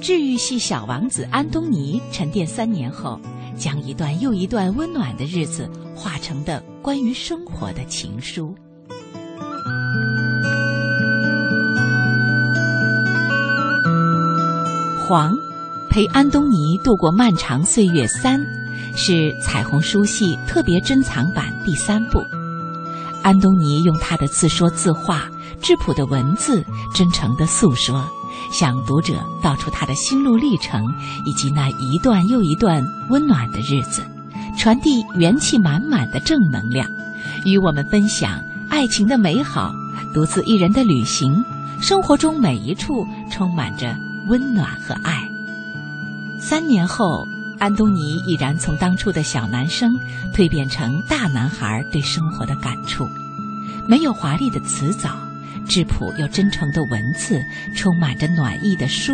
[0.00, 3.20] 治愈系小王子安东尼沉淀三年后。
[3.58, 8.54] 将一段又一段温暖的日子化成的关于生活的情书。
[15.06, 15.32] 黄
[15.90, 18.38] 陪安东尼度过漫长岁月三，
[18.94, 22.20] 是彩虹书系特别珍藏版第三部。
[23.22, 25.28] 安东尼用他的自说自话、
[25.60, 26.62] 质朴的文字，
[26.94, 28.06] 真诚的诉说。
[28.52, 30.82] 向读者道出他的心路历程，
[31.24, 34.02] 以及那一段又一段温暖的日子，
[34.56, 36.88] 传递元气满满的正能量，
[37.44, 39.72] 与我们分享爱情的美好，
[40.14, 41.44] 独自一人的旅行，
[41.80, 43.96] 生活中每一处充满着
[44.28, 45.22] 温暖和爱。
[46.40, 47.26] 三年后，
[47.58, 49.92] 安东尼已然从当初的小男生
[50.32, 53.08] 蜕变成大男孩，对生活的感触，
[53.88, 55.27] 没有华丽的辞藻。
[55.68, 57.40] 质朴又真诚的文字，
[57.74, 59.12] 充满着暖意的书，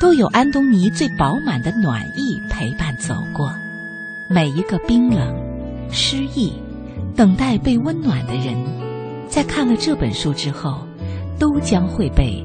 [0.00, 3.54] 都有安东尼最饱满的暖意陪伴走过。
[4.28, 5.34] 每一个冰冷、
[5.90, 6.52] 失意、
[7.16, 8.56] 等待被温暖的人，
[9.28, 10.86] 在看了这本书之后，
[11.38, 12.44] 都将会被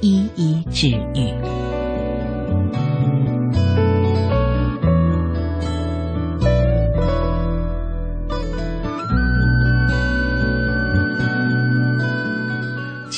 [0.00, 1.53] 一一治愈。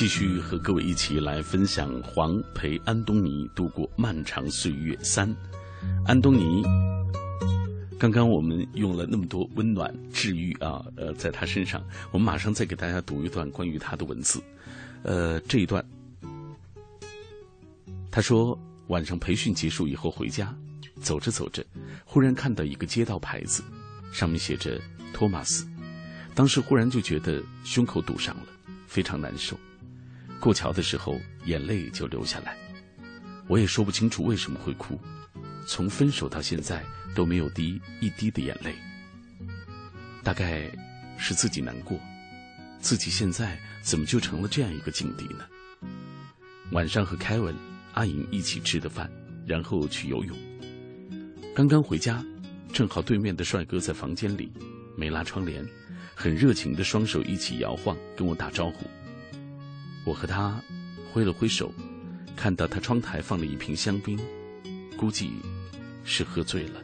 [0.07, 5.29] 继续和各位一起来分享《黄陪安东尼度过漫长岁月三》。
[6.07, 6.63] 安东尼，
[7.99, 14.41] 刚刚我们用了那么多温暖治愈啊，呃，在他身上，我们马上再给大家读一段关于他的文字。
[15.03, 15.85] 呃，这一段，
[18.09, 20.57] 他说晚上培训结束以后回家，
[21.01, 21.67] 走着走着，
[22.05, 23.61] 忽然看到一个街道牌子，
[24.13, 24.81] 上面写着
[25.13, 25.67] 托马斯，
[26.33, 28.45] 当时忽然就觉得胸口堵上了，
[28.87, 29.59] 非常难受。
[30.41, 32.57] 过桥的时候，眼泪就流下来。
[33.49, 34.99] 我也说不清楚为什么会哭，
[35.66, 36.84] 从分手到现在
[37.14, 38.74] 都没有滴一滴的眼泪。
[40.22, 40.70] 大概
[41.16, 41.99] 是自己难过，
[42.80, 45.45] 自己现在怎么就成了这样一个境地呢？
[46.72, 47.55] 晚上和凯文、
[47.95, 49.09] 阿颖一起吃的饭，
[49.47, 50.37] 然后去游泳。
[51.55, 52.24] 刚刚回家，
[52.72, 54.53] 正好对面的帅哥在房间里，
[54.97, 55.64] 没拉窗帘，
[56.14, 58.91] 很热情的双手一起摇晃，跟我打招呼。
[60.07, 60.63] 我和他
[61.13, 61.75] 挥了挥手，
[62.37, 64.17] 看到他窗台放了一瓶香槟，
[64.97, 65.33] 估计
[66.05, 66.81] 是喝醉了。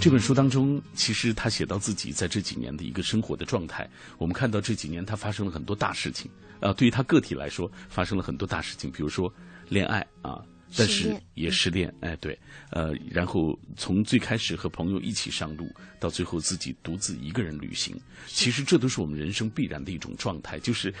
[0.00, 3.90] 这本书当中，其实他写到自己在这几年的一个生活的状态。
[4.18, 6.30] 我们看到这几年他发生了很多大事情，
[6.60, 9.32] 啊，对于他个体来说发生了很多大事情，比如说
[9.68, 10.40] 恋爱啊。
[10.76, 12.38] 但是也失恋，哎，对，
[12.70, 15.68] 呃，然后从最开始和朋友一起上路，
[15.98, 20.58] 到最后自己独自一个人旅行，其实这都是我们人生必然的一种状态。
[20.60, 20.94] 就是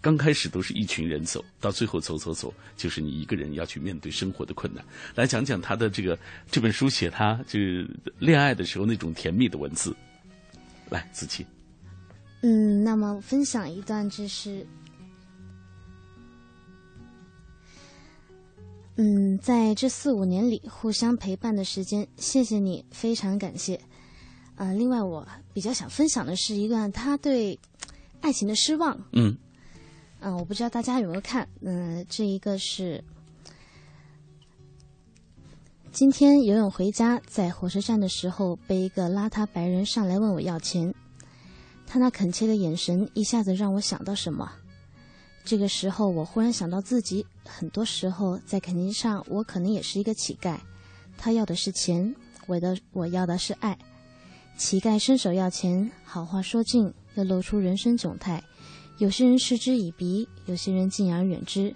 [0.00, 4.84] 刚开始都是一群人走，到最后走走走，就是你一个人要去面对生活的困难。
[5.14, 6.18] 来讲讲他的这个
[6.50, 9.94] 这本书写他就是恋爱的时候那种甜蜜的文字。
[10.88, 11.44] 来，子琪。
[12.42, 14.66] 嗯，那么分享一段就是。
[18.96, 23.80] 嗯，在这四五年里互相陪伴的时间，谢谢你，非常感谢。
[24.56, 27.58] 呃，另外我比较想分享的是一段他对
[28.20, 28.98] 爱情的失望。
[29.12, 29.34] 嗯，
[30.20, 31.48] 嗯，我不知道大家有没有看。
[31.62, 33.02] 嗯，这一个是
[35.90, 40.94] 今天游泳回家，在火车站的时候，被一个邋遢白人上来问我要钱，
[41.86, 44.52] 他那恳切的眼神一下子让我想到什么。
[45.44, 50.58] 这个时候，我忽然想到自己，很多时候在肯尼上，我可能也是一个乞丐。
[51.16, 52.14] 他要的是钱，
[52.46, 53.76] 我的我要的是爱。
[54.56, 58.42] 乞丐伸手要钱，好话说尽，又露出人生窘态。
[58.98, 61.74] 有些人嗤之以鼻，有些人敬而远之，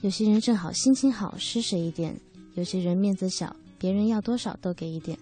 [0.00, 2.12] 有些人正好心情好，施舍一点；
[2.54, 5.16] 有些人面子小，别人要多少都给一点。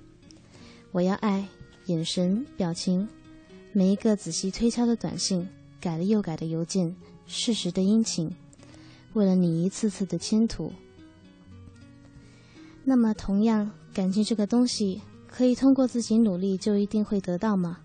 [0.91, 1.47] 我要爱，
[1.87, 3.07] 眼神、表情，
[3.73, 5.47] 每一个仔细推敲的短信，
[5.81, 6.97] 改了又改的邮件，
[7.27, 8.31] 适时的殷勤，
[9.15, 10.73] 为了你一次次的迁徒。
[12.85, 17.79] 那么，同样，感情这个东西，可以通过自己努力就一定会得到吗？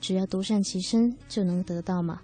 [0.00, 2.20] 只要独善其身就能得到吗？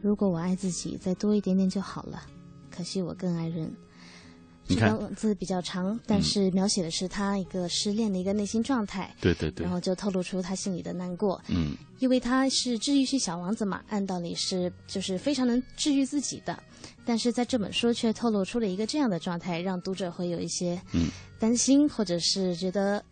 [0.00, 2.22] 如果我爱自己再多一点点就好了，
[2.70, 3.74] 可惜我更爱人。
[4.68, 9.14] 这段文字比较长，但是描写的是他一个失恋的一个内心状态。
[9.20, 9.64] 对对对。
[9.64, 11.40] 然后就透露出他心里的难过。
[11.48, 11.76] 嗯。
[11.98, 16.58] 因为他是治愈系小王子嘛，按道理是就是非常能治愈自己的，
[17.04, 20.80] 但是在这本书却透露出了一个这样的状态，让读者会有一些
[21.38, 23.02] 担心，或者是觉得。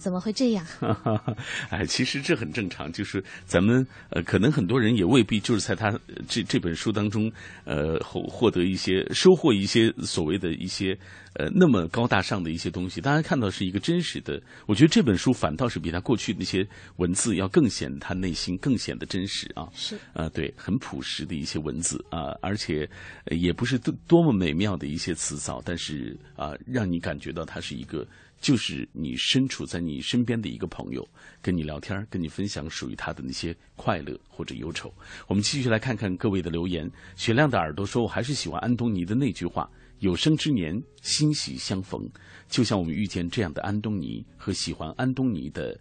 [0.00, 0.66] 怎么会这样？
[1.68, 5.92] 哎，其实这很正常，就是咱们呃，可能很多人也未必就是在他
[6.26, 7.30] 这这本书当中，
[7.64, 10.98] 呃，获获得一些收获一些所谓的一些
[11.34, 13.00] 呃那么高大上的一些东西。
[13.00, 19.68] 大家看到是一个真实的，我觉得这本书反倒是比他过去那些文字要更显他内心更显得真实啊。
[19.74, 22.88] 是啊，对，很朴实的一些文字啊，而且
[23.26, 28.06] 也不是多多么美妙的一些词藻，但是啊，让你感觉到它是一个。
[28.40, 31.06] 就是你身处在你身边的一个朋友，
[31.42, 34.92] 跟你聊天，跟你分享属于他的那些快乐或者忧愁。
[35.28, 36.90] 我们继续来看看各位的留言。
[37.16, 42.00] 雪亮的耳朵说：“我还是喜欢安东尼的那句话，有生之年欣喜相逢。
[42.48, 45.78] 就像我们遇见这样的安东尼和喜欢安东尼的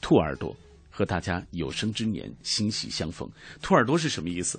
[0.00, 0.54] 兔耳朵，
[0.90, 3.26] 和大家有生之年欣喜相逢。
[3.62, 4.58] 兔耳朵是什么意思？”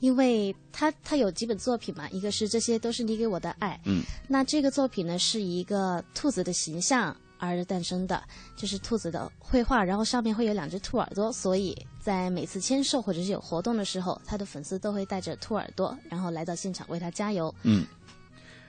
[0.00, 8.22] 因为他他有几本作品嘛，一个是这些都是你给我的爱，嗯，那这个作品呢是一个兔子的形象而诞生的，
[8.56, 17.86] 就是兔子的绘画，然后上面会有两只兔耳朵，所以在每次签售或者是有活动的时候，他的粉丝都会带着兔耳朵，然后来到现场为他加油，嗯，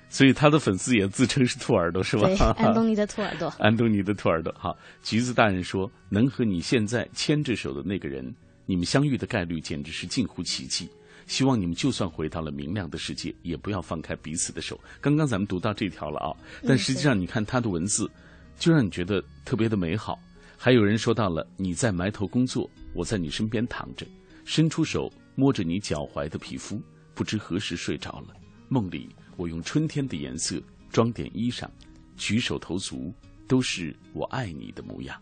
[0.09, 2.28] 所以他的粉丝也自称是兔耳朵是吧？
[2.28, 4.53] 对， 安东尼的兔耳朵，安东尼的兔耳朵。
[4.57, 8.34] 好，橘子大人说，能和你现在牵着手的那个人，
[8.65, 10.89] 你们相遇的概率简直是近乎奇迹。
[11.28, 14.80] 希望你们就算回到了明亮的世界，也不要放开彼此的手。
[15.01, 18.09] 刚刚咱们读到这条了啊，但实际上你看他的文字，
[18.57, 20.17] 就让你觉得特别的美好。
[20.57, 24.07] 还有人说到了你在埋头工作，我在你身边躺着，
[24.45, 26.82] 伸出手摸着你脚踝的皮肤，
[27.13, 28.34] 不知何时睡着了。
[28.69, 31.67] 梦里我用春天的颜色装点衣裳，
[32.15, 33.13] 举手投足
[33.47, 35.15] 都是我爱你的模样。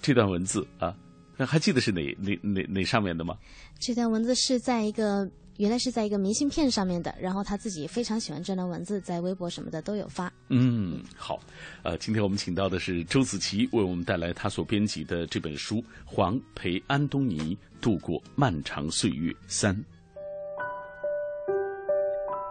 [0.00, 0.96] 这段文字啊。
[1.36, 3.36] 那还记得是哪哪哪哪上面的吗？
[3.78, 10.32] 这段文字是在一个原来是在一个明信片上面的，然后他自己非常喜欢这段文字，在微博什么的都有发。
[10.48, 11.38] 嗯，好，
[11.82, 19.74] 呃，今天我们请到的是周子琪，为我们带来他所编辑的这本书《黄陪安东尼度过漫长岁月三》。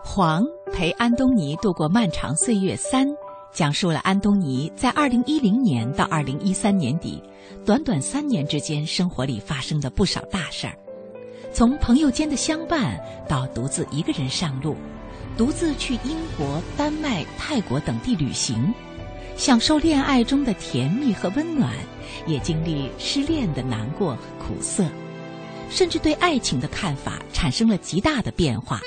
[0.03, 3.07] 黄陪安东尼度过漫长岁月三。
[3.53, 7.21] 讲述了安东尼在二零一零年到二零一三年底，
[7.63, 10.75] 短短三年之间生活里发生的不少大事儿，
[11.53, 12.99] 从朋友间的相伴
[13.29, 14.75] 到独自一个人上路，
[15.37, 18.73] 独自去英国、丹麦、泰国等地旅行，
[19.37, 21.71] 享受恋爱中的甜蜜和温暖，
[22.25, 24.83] 也经历失恋的难过和苦涩，
[25.69, 28.81] 甚至对爱情的看法产生了极大的变化。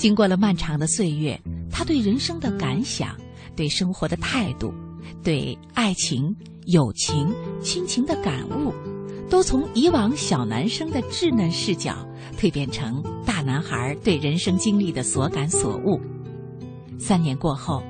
[0.00, 1.38] 经过了漫长的岁月，
[1.70, 3.14] 他对人生的感想、
[3.54, 4.72] 对生活的态度、
[5.22, 6.34] 对爱情、
[6.64, 7.30] 友情、
[7.60, 8.72] 亲情的感悟，
[9.28, 11.94] 都从以往小男生的稚嫩视角
[12.38, 16.00] 蜕变成大男孩对人生经历的所感所悟。
[16.98, 17.82] 三年过后，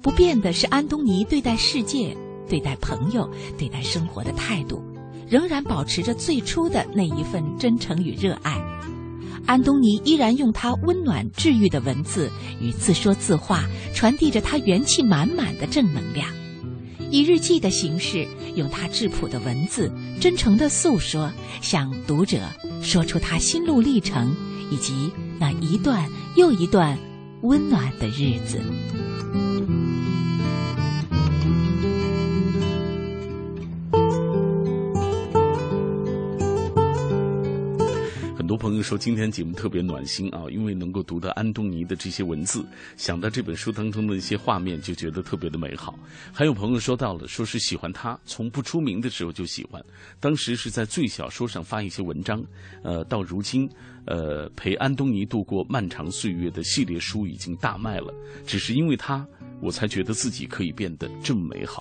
[0.00, 2.16] 不变的是安东尼对待世界、
[2.48, 4.82] 对待朋友、对待生活的态度，
[5.28, 8.58] 仍然保持着最初的那一份真诚与热爱。
[9.48, 12.30] 安东尼依然用他温暖治愈的文字
[12.60, 16.28] 与自说自话，传递着他元气满满的正能量，
[17.10, 19.90] 以日记的形式，用他质朴的文字，
[20.20, 21.32] 真诚的诉说，
[21.62, 22.42] 向读者
[22.82, 24.36] 说出他心路历程
[24.70, 26.98] 以及那一段又一段
[27.40, 28.60] 温暖的日子。
[38.58, 45.96] 朋友说今天节目特别暖心啊，因为能够读到安东尼的这些文字，想到这本书当中的一些画面，就觉得特别的美好。
[46.32, 49.82] 还有朋友说到了，说是喜欢他，从不出名的时候就喜欢，
[50.18, 52.44] 当时是在最小说上发一些文章，
[52.82, 53.70] 呃，到如今，
[54.06, 58.12] 呃，陪安东尼度过漫长岁月的系列书已经大卖了，
[58.44, 59.24] 只是因为他，
[59.62, 61.80] 我才觉得自己可以变得这么美好。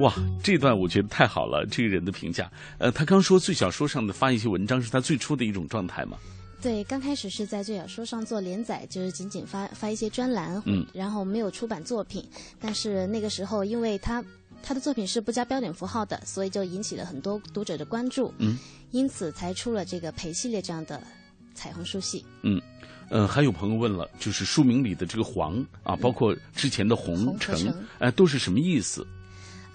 [0.00, 2.50] 哇，这段我觉得太好了，这个人的评价。
[2.78, 6.16] 呃，他刚说最小说上的发一些文章是他最初的一种状态嘛？
[6.60, 12.24] 对，刚开始是在最小说上做连载，就是仅仅发发一些专栏，嗯，然后没有出版作品。
[12.60, 14.24] 但是那个时候，因为他
[14.62, 18.56] 他的作品是不加标点符号的，所以就引起了很多读者的关注，嗯，
[18.92, 21.02] 因此才出了这个陪系列这样的
[21.54, 22.24] 彩虹书系。
[22.42, 22.60] 嗯，
[23.08, 29.04] 呃，还有朋友问了，就是书名里的这个黄啊，包括之前的红红橙橙，哎，都是什么意思？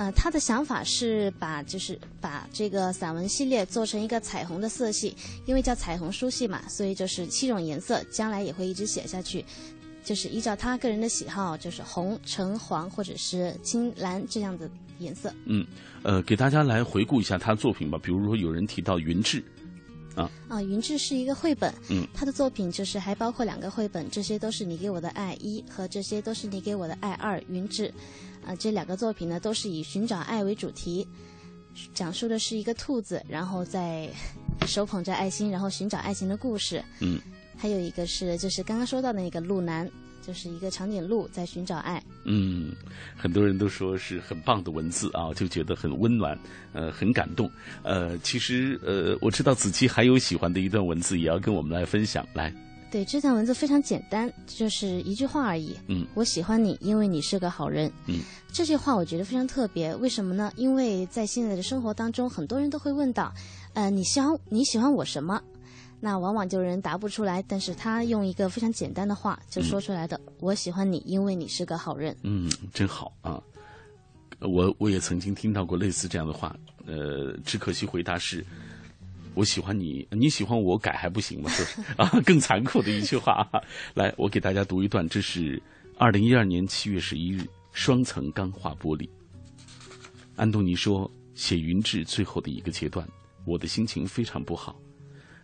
[0.03, 9.45] 呃，他的想法是把就是把这个散文系列做成一个彩虹的色系，因为叫彩虹书系嘛，所以就是七种颜色，将来也会一直写下去。
[10.03, 15.33] 就是依照他个人的喜好，就是红、橙、黄或者是青蓝这样的颜色。
[15.45, 15.65] 嗯，
[16.01, 17.97] 呃，给大家来回顾一下他的作品吧。
[18.03, 19.41] 比如说，有人提到云志，
[20.15, 27.41] 啊，啊，云志是一个绘本，嗯，他的作品就是还包括两个绘本，这些都是你给我的爱一和这些都是你给我的爱二。
[27.47, 27.93] 云志，
[28.45, 31.07] 啊，这两个作品呢都是以寻找爱为主题，
[31.93, 34.09] 讲述的是一个兔子，然后在
[34.67, 36.83] 手捧着爱心，然后寻找爱情的故事。
[36.99, 37.19] 嗯，
[37.57, 39.89] 还有一个是就是刚刚说到的那个鹿男，
[40.25, 42.01] 就是一个长颈鹿在寻找爱。
[42.25, 42.73] 嗯，
[43.17, 46.37] 很多人都说是很棒的文字啊，就觉得很温暖，
[46.71, 47.49] 呃，很感动。
[47.81, 52.25] 呃，其实呃，我知道子期还有喜欢的一段文字，也要跟我们来分享。
[52.33, 52.53] 来，
[52.93, 55.75] 对，这段文字非常简单，就是一句话而已。
[55.87, 57.91] 嗯，我喜欢你，因为你是个好人。
[58.05, 58.19] 嗯，
[58.51, 60.53] 这句话我觉得非常特别，为什么呢？
[60.55, 63.33] 因为在现在的生活当中，很多人都会问到，
[63.73, 65.41] 呃，你喜欢你喜欢我什么？
[65.99, 72.15] 那往往就有人答不出来，但是他用一个非常简单的话就说出来的：我喜欢你，因为你是个好人。
[72.21, 73.41] 嗯，真好啊！
[74.39, 78.45] 我我也曾经听到过类似这样的话，呃，只可惜回答是。
[79.36, 81.49] 我喜欢你，你喜欢我，改还不行吗？
[81.97, 82.07] 啊？
[82.25, 83.47] 更残酷的一句话。
[83.95, 85.61] 来，我给大家读一段，这是
[85.97, 89.09] 二零一二年七月十一日，双层钢化玻璃。
[90.36, 93.07] 安东尼说：“写《云志》最后的一个阶段，
[93.45, 94.79] 我的心情非常不好。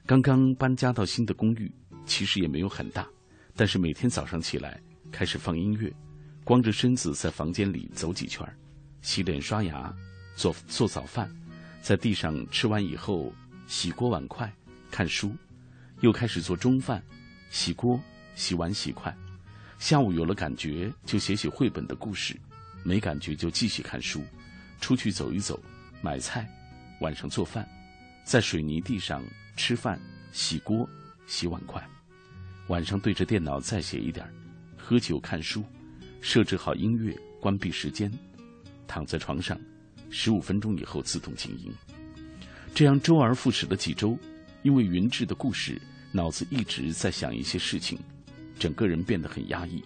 [0.05, 1.71] 刚刚搬家到新的公寓，
[2.05, 3.07] 其实也没有很大，
[3.55, 4.79] 但是每天早上起来
[5.11, 5.91] 开始放音乐，
[6.43, 8.47] 光着身子在房间里走几圈，
[9.01, 9.91] 洗脸刷牙，
[10.35, 11.27] 做做早饭，
[11.81, 13.33] 在地上吃完以后。”
[13.69, 14.51] 洗锅碗筷，
[14.89, 15.31] 看书，
[16.01, 17.01] 又开始做中饭，
[17.51, 18.01] 洗锅、
[18.33, 19.15] 洗碗、洗筷。
[19.77, 22.35] 下午有了感觉，就写写绘本的故事；
[22.83, 24.23] 没感觉就继续看书。
[24.81, 25.61] 出去走一走，
[26.01, 26.49] 买菜，
[26.99, 27.69] 晚上做饭，
[28.23, 29.23] 在水泥地上
[29.55, 30.01] 吃饭、
[30.31, 30.89] 洗锅、
[31.27, 31.79] 洗碗筷。
[32.69, 34.27] 晚上对着电脑再写一点
[34.75, 35.63] 喝酒、看书，
[36.21, 38.11] 设置好音乐，关闭时间，
[38.87, 39.55] 躺在床上，
[40.09, 41.71] 十五分钟以后自动静音。
[42.73, 44.17] 这样周而复始了几周，
[44.63, 45.81] 因为云志的故事，
[46.13, 47.99] 脑子一直在想一些事情，
[48.57, 49.83] 整个人变得很压抑。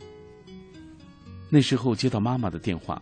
[1.50, 3.02] 那时候接到妈妈的电话，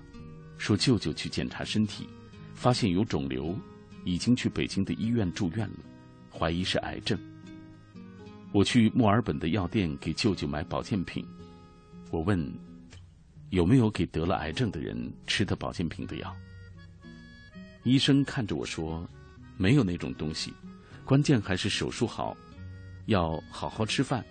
[0.57, 2.07] 说舅舅去检查身体，
[2.55, 3.53] 发现有肿瘤，
[4.05, 5.75] 已经去北京的医院住院了，
[6.31, 7.19] 怀疑是癌症。
[8.53, 11.25] 我去墨尔本的药店给舅舅买保健品，
[12.11, 12.49] 我问
[13.49, 16.33] 有没有给得了癌症的人吃的保健品的药。
[17.83, 19.05] 医生看着我说。
[19.61, 20.51] 没有那种东西，
[21.05, 22.35] 关键还是手术好，
[23.05, 24.25] 要好好吃饭。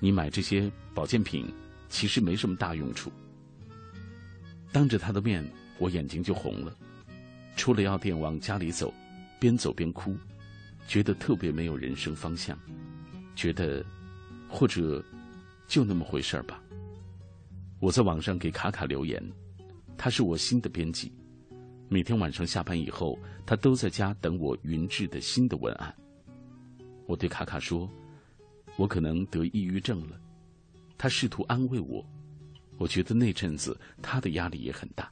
[0.00, 1.52] 你买这些保健品，
[1.90, 3.12] 其实没什么大用处。
[4.72, 5.46] 当着他的面，
[5.76, 6.74] 我眼睛就红了。
[7.56, 8.90] 出了药店，往家里走，
[9.38, 10.16] 边走边哭，
[10.86, 12.58] 觉得特别没有人生方向，
[13.36, 13.84] 觉得
[14.48, 15.04] 或者
[15.66, 16.58] 就那么回事儿吧。
[17.80, 19.22] 我在网上给卡卡留言，
[19.98, 21.12] 他是我新的编辑。
[21.90, 25.94] 每天晚上下班以后，他都在家等我云志的新的文案。
[27.06, 27.90] 我对卡卡说
[28.76, 30.20] ：“我可能得抑郁症了。”
[30.98, 32.04] 他试图安慰我。
[32.76, 35.10] 我觉得那阵子他的压力也很大，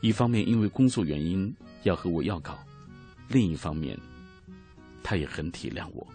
[0.00, 2.58] 一方面因为工作原因要和我要稿，
[3.28, 3.98] 另一方面
[5.02, 6.06] 他也很体谅我。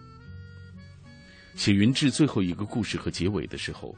[1.54, 3.94] 写云志最后一个故事和结尾的时候，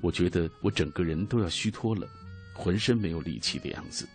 [0.00, 2.08] 我觉得我整个人都要虚脱了，
[2.54, 4.08] 浑身没有力气的样子。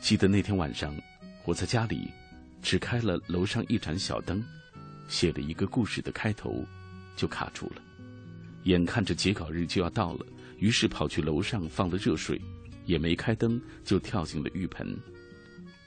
[0.00, 0.96] 记得那天晚上，
[1.44, 2.10] 我在家里
[2.62, 4.42] 只开了楼上一盏小灯，
[5.08, 6.64] 写了一个故事的开头，
[7.14, 7.82] 就卡住了。
[8.64, 10.26] 眼看着截稿日就要到了，
[10.58, 12.40] 于是跑去楼上放了热水，
[12.86, 14.98] 也没开灯就跳进了浴盆。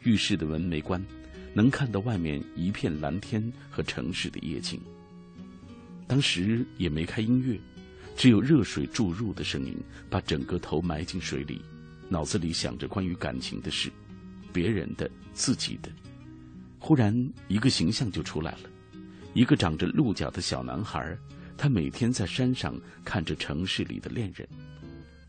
[0.03, 1.03] 浴室的门没关，
[1.53, 4.79] 能看到外面一片蓝天和城市的夜景。
[6.07, 7.59] 当时也没开音乐，
[8.15, 9.75] 只有热水注入的声音，
[10.07, 11.61] 把整个头埋进水里，
[12.09, 13.91] 脑子里想着关于感情的事，
[14.53, 15.91] 别人的、自己的。
[16.79, 17.13] 忽然，
[17.47, 18.69] 一个形象就出来了，
[19.33, 21.17] 一个长着鹿角的小男孩。
[21.55, 22.75] 他每天在山上
[23.05, 24.47] 看着城市里的恋人，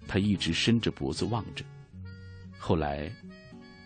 [0.08, 1.64] 他一直伸着脖子望着。
[2.58, 3.12] 后来，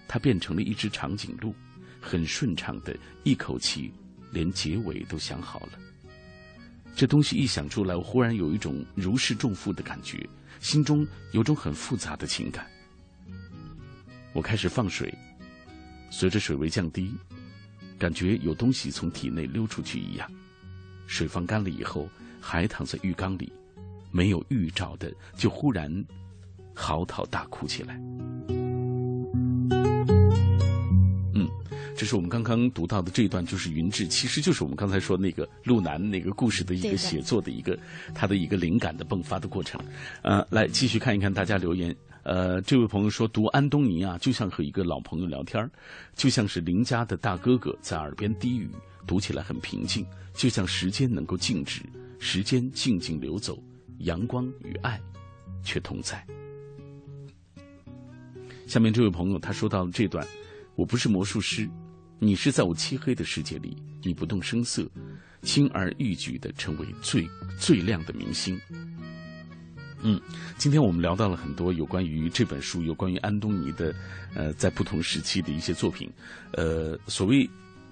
[0.07, 1.55] 他变成了一只长颈鹿，
[2.01, 3.93] 很顺畅的一口气，
[4.33, 5.73] 连结尾都想好了。
[6.95, 10.27] 这东西一想出来，我忽然有一种如释重负的感觉，
[10.61, 12.67] 心中有种很复杂的情感。
[14.33, 15.13] 我开始放水，
[16.11, 17.13] 随着水位降低，
[17.99, 20.31] 感觉有东西从体内溜出去一样。
[21.07, 22.09] 水放干了以后。
[22.41, 23.53] 还躺在浴缸里，
[24.13, 25.93] 没有预兆的就忽然
[26.73, 28.01] 嚎啕大哭起来。
[31.35, 31.49] 嗯，
[31.97, 37.77] 这是我们刚刚读到的这一段，就是云志，其实就是我们刚才说那个路南那个故事的一个写作的一个
[38.15, 39.79] 他的一个灵感的迸发的过程。
[40.23, 41.95] 呃，来继续看一看大家留言。
[42.29, 45.67] 呃，这位朋友说读安东尼啊，就像和一个老朋友聊天
[46.15, 48.69] 就像是邻家的大哥哥在耳边低语，
[49.07, 51.81] 读起来很平静，就像时间能够静止。
[52.19, 53.59] 时间静静流走，
[54.01, 55.01] 阳光与爱
[55.63, 56.23] 却同在。
[58.67, 60.27] 下面这位朋友他说到了这段
[60.77, 61.67] ：“我不是魔术师，
[62.19, 64.87] 你是在我漆黑的世界里，你不动声色，
[65.41, 67.27] 轻而易举的成为最
[67.59, 68.61] 最亮的明星。”
[70.03, 70.21] 嗯，
[70.57, 73.95] 今天我们聊到了很多有关于这本书、有关于安东尼的，
[74.35, 76.11] 呃，在不同时期的一些作品，
[76.53, 77.49] 呃，所谓。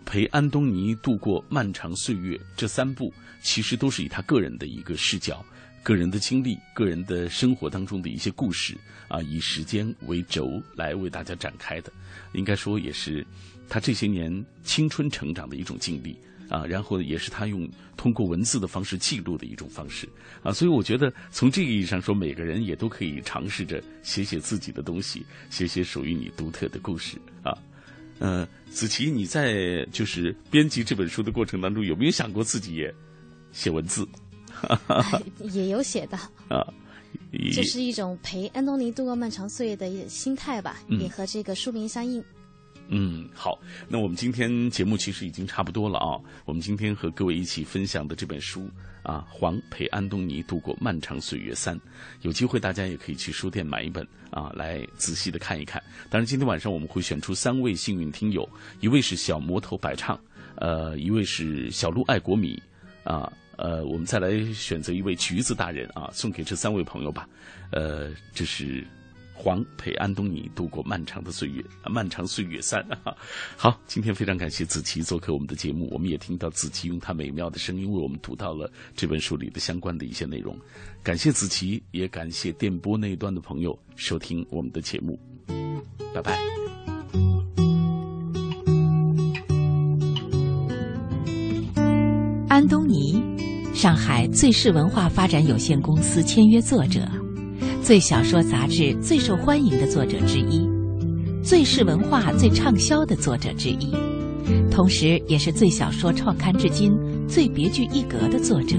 [0.09, 5.45] 陪安东尼度过漫长岁月，这三部其实都是以他个人的一个视角、
[5.83, 8.77] 个人的经历、个人的生活当中的一些故事
[9.09, 11.93] 啊，以时间为轴来为大家展开的。
[12.35, 13.27] 应该说，也是
[13.69, 16.17] 他这些年青春成长的一种经历
[16.49, 16.65] 啊。
[16.67, 20.09] 然后也是他用通过文字的方式记录的一种方式
[20.43, 20.53] 啊。
[20.53, 27.57] 所以我觉得，从这个意义上说，每个人也都可以尝试着写写自己的东西，写写属于你独特的故事啊。
[28.19, 32.95] 嗯，子琪，你在就是编辑这本书的过程当中，有没有想过自己也
[33.53, 34.09] 写文字？
[35.53, 36.17] 也有写的
[36.49, 36.65] 啊，
[37.55, 42.25] 这是一种陪安东尼度过漫长岁月的心态吧，也和这个书名相应。
[42.89, 43.59] 嗯，好，
[43.89, 46.21] 那我们今天节目其实已经差不多了啊。
[46.45, 48.71] 我们今天和各位一起分享的这本书
[49.03, 51.77] 啊，《黄陪安东尼度过漫长岁月三》，
[52.23, 55.83] 有机会大家也可以去书店买一本啊，来仔细的看一看。
[56.09, 58.49] 当然，今天晚上我们会选出三位幸运听友，
[58.81, 60.19] 一位是小魔头百唱，
[60.55, 62.63] 呃，一位是小鹿爱国米，
[63.03, 67.29] 啊，呃，我们再来选择一位橘子大人啊，送给这三位朋友吧。
[67.73, 68.87] 呃，这是。
[69.39, 72.85] 黄陪安东尼度过漫长的岁月，漫长岁月三。
[73.57, 80.59] 好，今天非常感谢子琪做客我们的节目，我们也听到子琪用他美妙的声音为我们读到了这本书里的相关的一些内容。
[81.03, 85.21] 感谢子琪，也感谢电波那一端的朋友收听我们的节目。
[86.15, 86.39] 拜拜。
[92.49, 93.23] 安东尼，
[93.75, 97.01] 上海最世文化发展有限公司签约作者。
[97.87, 100.59] 《最小说》杂志最受欢迎的作者之一，
[101.41, 103.95] 《最是文化》最畅销的作者之一，
[104.73, 106.91] 同时也是《最小说》创刊至今
[107.29, 108.77] 最别具一格的作者，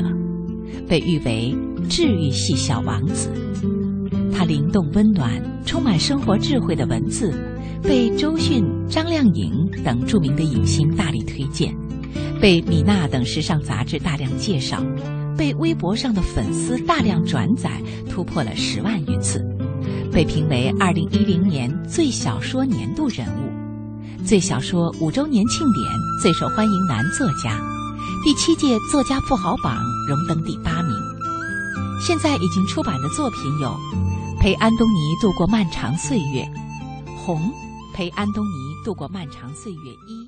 [0.90, 1.56] 被誉为
[1.88, 3.30] “治愈系小王子”。
[4.36, 7.32] 他灵动温暖、充满生活智慧的文字，
[7.82, 9.54] 被周迅、张靓颖
[9.86, 11.74] 等著名的影星大力推荐，
[12.42, 14.84] 被米娜等时尚杂志大量介绍。
[15.38, 19.46] 被微博上的粉丝大量转载，突破了十万余次，
[20.12, 25.86] 被评为二零一零年最小说年度人物，最小说五周年庆典
[26.22, 27.62] 最受欢迎男作家，
[28.26, 29.78] 第七届作家富豪榜
[30.10, 30.92] 荣登第八名。
[32.02, 33.70] 现在已经出版的作品有
[34.40, 36.42] 《陪安东尼度过漫长岁月》，
[37.16, 37.52] 《红
[37.94, 38.52] 陪安东尼
[38.84, 40.28] 度过漫长岁月一》。